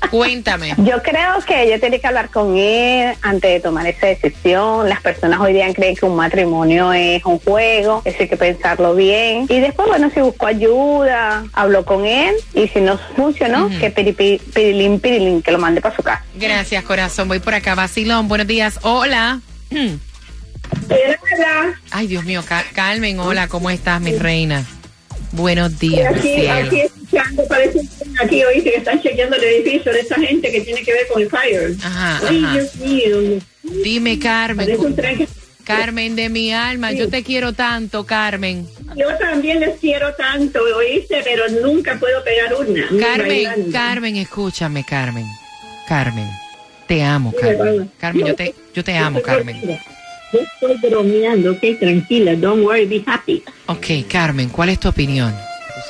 Cuéntame. 0.10 0.74
Yo 0.80 1.02
creo 1.04 1.40
que 1.46 1.64
ella 1.64 1.80
tiene 1.80 2.00
que 2.02 2.08
hablar 2.08 2.30
con 2.32 2.58
él 2.58 3.14
antes 3.22 3.50
de 3.52 3.60
tomar 3.60 3.86
esa 3.88 4.08
decisión. 4.08 4.90
Las 4.90 5.00
personas 5.02 5.40
hoy 5.40 5.54
día 5.54 5.72
creen 5.74 5.96
que 5.96 6.06
un 6.06 6.16
matrimonio 6.16 6.92
es 6.92 7.24
un 7.24 7.40
juego, 7.40 8.02
eso 8.04 8.18
hay 8.20 8.28
que 8.28 8.36
pensarlo 8.36 8.96
bien. 8.96 9.46
Y 9.48 9.60
después, 9.60 9.88
bueno, 9.88 10.10
si 10.14 10.20
buscó 10.20 10.48
ayuda, 10.48 11.46
habló 11.54 11.86
con 11.86 12.06
él 12.06 12.34
y 12.54 12.68
si 12.68 12.82
no 12.82 12.98
funcionó, 13.16 13.70
que 13.80 13.94
piripi- 13.94 14.40
pirilín, 14.54 15.00
pirilín, 15.00 15.42
que 15.42 15.52
lo 15.52 15.60
mande 15.60 15.80
para 15.82 15.96
su 15.96 16.02
casa. 16.04 16.24
Gracias, 16.36 16.84
corazón. 16.84 17.28
Voy 17.28 17.40
por 17.40 17.54
acá. 17.54 17.76
Vacilón, 17.76 18.28
buenos 18.28 18.48
días. 18.48 18.80
Hola. 18.82 19.40
Ay, 21.92 22.08
Dios 22.08 22.24
mío, 22.26 22.44
Ca- 22.48 22.66
Carmen, 22.74 23.20
hola, 23.20 23.48
¿cómo 23.48 23.70
estás, 23.70 24.02
mi 24.02 24.14
reina? 24.18 24.66
Buenos 25.32 25.78
días, 25.80 26.12
mi 26.14 26.20
Aquí, 26.20 26.34
cielo. 26.42 26.68
aquí 26.68 26.82
escuchando, 26.82 27.44
parece 27.48 27.80
aquí 28.20 28.44
oíste 28.44 28.72
que 28.72 28.78
están 28.78 29.02
chequeando 29.02 29.36
el 29.38 29.44
edificio 29.44 29.92
de 29.92 30.00
esta 30.00 30.16
gente 30.16 30.52
que 30.52 30.62
tiene 30.62 30.82
que 30.84 30.94
ver 30.94 31.08
con 31.08 31.22
el 31.22 31.30
fire. 31.30 31.76
Ajá, 31.84 32.20
Ay, 32.28 32.44
ajá. 32.44 32.54
Dios 32.54 32.76
mío. 32.78 33.40
Dime, 33.84 34.20
Carmen. 34.20 34.66
Parece 34.66 34.86
un 34.86 34.96
tren 34.96 35.18
que- 35.18 35.28
Carmen 35.64 36.16
de 36.16 36.28
mi 36.30 36.52
alma, 36.52 36.92
yo 36.92 37.08
te 37.08 37.24
quiero 37.24 37.54
tanto, 37.54 38.04
Carmen. 38.06 38.68
Yo 38.98 39.08
también 39.20 39.60
les 39.60 39.80
quiero 39.80 40.14
tanto, 40.16 40.60
oíste, 40.76 41.22
pero 41.24 41.48
nunca 41.62 41.98
puedo 42.00 42.24
pegar 42.24 42.54
una. 42.56 42.88
Carmen. 43.00 43.72
Carmen, 43.72 44.16
escúchame, 44.18 44.84
Carmen. 44.84 45.26
Carmen, 45.88 46.28
te 46.88 47.04
amo, 47.04 47.32
Carmen. 47.40 47.92
Carmen, 48.00 48.26
yo 48.26 48.36
te, 48.36 48.56
yo 48.74 48.84
te 48.84 48.98
amo, 48.98 49.22
Carmen. 49.22 49.62
Yo 50.34 50.40
estoy 50.40 50.90
bromeando, 50.90 51.52
ok, 51.52 51.78
tranquila, 51.80 52.36
don't 52.36 52.64
worry, 52.64 52.86
be 52.86 53.04
happy. 53.06 53.44
Ok, 53.68 53.88
Carmen, 54.10 54.50
¿cuál 54.50 54.70
es 54.70 54.80
tu 54.80 54.88
opinión? 54.90 55.34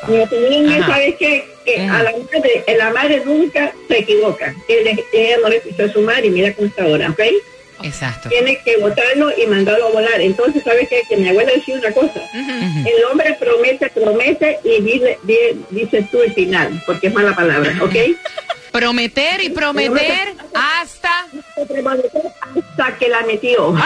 Mi 0.07 0.19
opinión 0.19 0.71
es. 0.71 0.86
¿sabes 0.86 1.15
qué? 1.17 1.45
Que 1.65 1.82
a 1.82 2.04
la 2.04 2.12
madre, 2.12 2.63
la 2.78 2.89
madre 2.91 3.21
nunca 3.26 3.74
se 3.88 4.00
equivoca. 4.00 4.54
Ella, 4.67 4.91
ella 5.13 5.38
no 5.41 5.50
le 5.50 5.58
escuchó 5.58 5.86
a 5.86 5.89
su 5.93 6.02
madre 6.02 6.28
y 6.28 6.30
mira 6.32 6.54
cómo 6.54 6.67
está 6.67 6.84
ahora, 6.84 7.10
¿ok? 7.10 7.19
Exacto. 7.84 8.30
Tiene 8.30 8.60
que 8.63 8.78
botarlo 8.78 9.32
y 9.38 9.47
mandarlo 9.47 9.88
a 9.88 9.91
volar. 9.91 10.21
Entonces, 10.21 10.63
¿sabes 10.63 10.88
qué? 10.89 11.02
Que 11.10 11.17
mi 11.17 11.30
abuela 11.30 11.52
decía 11.52 11.76
una 11.76 11.91
cosa. 11.91 12.21
El 12.34 13.04
hombre 13.12 13.36
promete, 13.39 13.89
promete 13.89 14.60
y 14.63 14.82
dice, 14.82 15.17
di- 15.24 15.63
dice 15.71 16.08
tú 16.12 16.21
el 16.21 16.34
final, 16.34 16.82
porque 16.86 17.08
es 17.08 17.13
mala 17.13 17.36
palabra, 17.36 17.74
¿ok? 17.82 17.95
Prometer 18.71 19.43
y 19.43 19.50
prometer 19.50 20.34
hasta... 20.54 21.28
Hasta 21.58 22.97
que 22.97 23.10
la 23.10 23.21
metió. 23.24 23.76
¡Ay, 23.76 23.82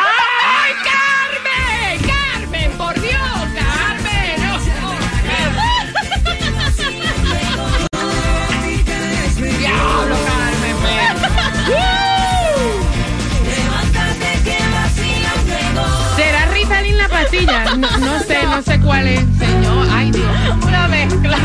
Pascual 18.85 19.07
enseñó, 19.07 19.81
ay 19.89 20.11
Dios, 20.11 20.63
una 20.63 20.87
mezcla. 20.87 21.37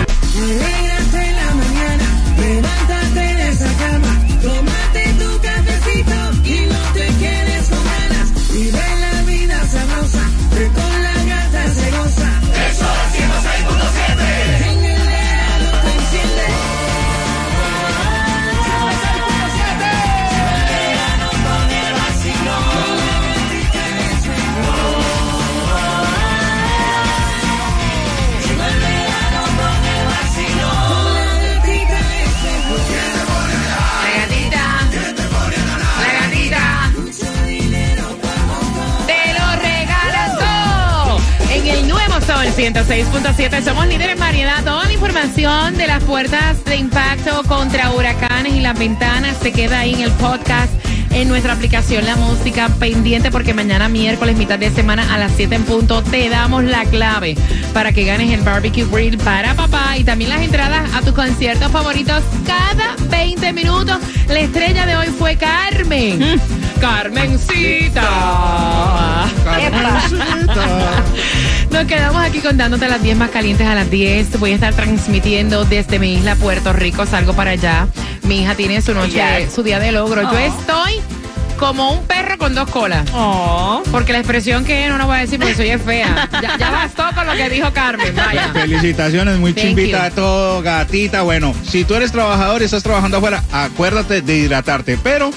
106.7 43.30 43.62
somos 43.62 43.86
líderes 43.86 44.14
en 44.14 44.18
variedad. 44.18 44.64
Toda 44.64 44.86
la 44.86 44.92
información 44.92 45.76
de 45.76 45.86
las 45.86 46.02
puertas 46.02 46.64
de 46.64 46.76
impacto 46.76 47.42
contra 47.46 47.90
huracanes 47.92 48.54
y 48.54 48.60
las 48.60 48.76
ventanas 48.78 49.36
se 49.40 49.52
queda 49.52 49.80
ahí 49.80 49.94
en 49.94 50.00
el 50.00 50.10
podcast. 50.12 50.72
En 51.12 51.28
nuestra 51.28 51.52
aplicación 51.52 52.04
La 52.06 52.16
Música 52.16 52.68
pendiente 52.78 53.30
porque 53.30 53.54
mañana 53.54 53.88
miércoles, 53.88 54.36
mitad 54.36 54.58
de 54.58 54.70
semana 54.70 55.14
a 55.14 55.18
las 55.18 55.32
7 55.36 55.54
en 55.54 55.64
punto, 55.64 56.02
te 56.02 56.28
damos 56.28 56.64
la 56.64 56.84
clave 56.84 57.36
para 57.72 57.92
que 57.92 58.04
ganes 58.04 58.32
el 58.32 58.42
barbecue 58.42 58.84
grill 58.84 59.18
para 59.18 59.54
papá 59.54 59.96
y 59.96 60.04
también 60.04 60.30
las 60.30 60.42
entradas 60.42 60.92
a 60.94 61.02
tus 61.02 61.12
conciertos 61.12 61.70
favoritos 61.70 62.22
cada 62.46 62.96
20 63.10 63.52
minutos. 63.52 63.98
La 64.28 64.40
estrella 64.40 64.86
de 64.86 64.96
hoy 64.96 65.08
fue 65.08 65.36
Carmen. 65.36 66.40
Carmencita. 66.80 68.00
Nos 71.70 71.84
quedamos 71.86 72.22
aquí 72.22 72.40
contándote 72.40 72.88
las 72.88 73.02
10 73.02 73.16
más 73.16 73.30
calientes 73.30 73.66
a 73.66 73.74
las 73.74 73.90
10. 73.90 74.38
Voy 74.40 74.52
a 74.52 74.54
estar 74.54 74.74
transmitiendo 74.74 75.64
desde 75.64 75.98
mi 75.98 76.14
isla 76.14 76.34
Puerto 76.36 76.72
Rico. 76.72 77.06
Salgo 77.06 77.32
para 77.34 77.52
allá. 77.52 77.86
Mi 78.22 78.42
hija 78.42 78.54
tiene 78.54 78.80
su 78.82 78.94
noche, 78.94 79.12
Yes. 79.42 79.52
su 79.52 79.62
día 79.62 79.78
de 79.78 79.92
logro. 79.92 80.22
Yo 80.22 80.28
Oh. 80.30 80.38
estoy 80.38 81.00
como 81.58 81.90
un 81.92 82.02
perro 82.04 82.38
con 82.38 82.54
dos 82.54 82.68
colas. 82.70 83.04
Porque 83.92 84.12
la 84.12 84.18
expresión 84.20 84.64
que 84.64 84.88
no 84.88 84.96
la 84.98 85.04
voy 85.04 85.16
a 85.16 85.20
decir 85.20 85.38
porque 85.38 85.54
soy 85.54 85.68
es 85.70 85.82
fea. 85.82 86.28
Ya, 86.42 86.56
ya 86.58 86.70
bastó 86.70 87.04
con 87.14 87.26
lo 87.26 87.34
que 87.34 87.50
dijo 87.50 87.70
Carmen. 87.72 88.14
Vaya. 88.16 88.48
Felicitaciones, 88.52 89.38
muy 89.38 89.52
Thank 89.52 89.66
chimbita 89.66 89.98
you. 89.98 90.04
de 90.04 90.10
todo, 90.12 90.62
gatita. 90.62 91.22
Bueno, 91.22 91.54
si 91.68 91.84
tú 91.84 91.94
eres 91.94 92.12
trabajador 92.12 92.62
y 92.62 92.64
estás 92.64 92.82
trabajando 92.82 93.18
afuera, 93.18 93.42
acuérdate 93.52 94.22
de 94.22 94.38
hidratarte, 94.38 94.98
pero 95.02 95.30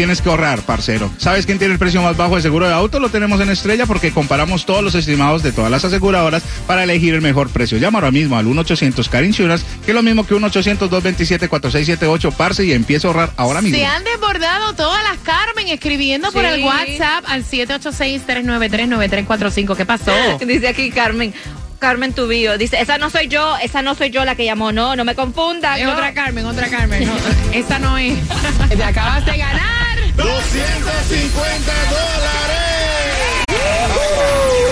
tienes 0.00 0.22
que 0.22 0.30
ahorrar, 0.30 0.62
parcero. 0.62 1.10
¿Sabes 1.18 1.44
quién 1.44 1.58
tiene 1.58 1.74
el 1.74 1.78
precio 1.78 2.00
más 2.00 2.16
bajo 2.16 2.36
de 2.36 2.40
seguro 2.40 2.66
de 2.66 2.72
auto? 2.72 2.98
Lo 3.00 3.10
tenemos 3.10 3.38
en 3.42 3.50
Estrella 3.50 3.84
porque 3.84 4.12
comparamos 4.12 4.64
todos 4.64 4.82
los 4.82 4.94
estimados 4.94 5.42
de 5.42 5.52
todas 5.52 5.70
las 5.70 5.84
aseguradoras 5.84 6.42
para 6.66 6.84
elegir 6.84 7.12
el 7.12 7.20
mejor 7.20 7.50
precio. 7.50 7.76
Llama 7.76 7.98
ahora 7.98 8.10
mismo 8.10 8.38
al 8.38 8.46
1-800 8.46 9.06
Car 9.10 9.24
Insurance, 9.24 9.62
que 9.84 9.90
es 9.90 9.94
lo 9.94 10.02
mismo 10.02 10.26
que 10.26 10.34
1-800-227-4678, 10.36 12.32
parce, 12.32 12.64
y 12.64 12.72
empieza 12.72 13.08
a 13.08 13.10
ahorrar 13.10 13.30
ahora 13.36 13.60
mismo. 13.60 13.76
Se 13.76 13.84
han 13.84 14.02
desbordado 14.02 14.72
todas 14.72 15.04
las 15.04 15.18
Carmen 15.18 15.68
escribiendo 15.68 16.32
por 16.32 16.46
el 16.46 16.64
WhatsApp 16.64 17.26
al 17.26 17.44
786-393-9345. 17.44 19.76
¿Qué 19.76 19.84
pasó? 19.84 20.14
Dice 20.46 20.68
aquí 20.68 20.90
Carmen. 20.92 21.34
Carmen 21.78 22.14
Tubío. 22.14 22.56
Dice, 22.56 22.80
esa 22.80 22.96
no 22.96 23.10
soy 23.10 23.28
yo, 23.28 23.58
esa 23.58 23.82
no 23.82 23.94
soy 23.94 24.08
yo 24.08 24.24
la 24.24 24.34
que 24.34 24.46
llamó. 24.46 24.72
No, 24.72 24.96
no 24.96 25.04
me 25.04 25.14
confundan. 25.14 25.78
Es 25.78 25.84
no. 25.84 25.92
otra 25.92 26.14
Carmen, 26.14 26.46
otra 26.46 26.70
Carmen. 26.70 27.06
No, 27.06 27.12
esa 27.52 27.78
no 27.78 27.98
es. 27.98 28.14
Te 28.70 28.82
acabas 28.82 29.26
de 29.26 29.36
ganar. 29.36 29.79
250 30.16 31.72
dólares. 31.90 33.44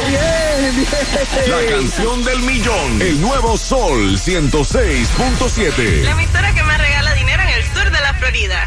Bien, 0.08 0.76
bien! 0.76 0.88
La 1.48 1.60
canción 1.70 2.24
del 2.24 2.38
millón, 2.40 3.02
el 3.02 3.20
nuevo 3.20 3.56
Sol 3.56 4.18
106.7. 4.18 6.02
La 6.02 6.10
emisora 6.12 6.54
que 6.54 6.62
más 6.62 6.78
regala 6.78 7.14
dinero 7.14 7.42
en 7.42 7.48
el 7.50 7.64
sur 7.64 7.90
de 7.90 8.00
la 8.00 8.14
Florida. 8.14 8.66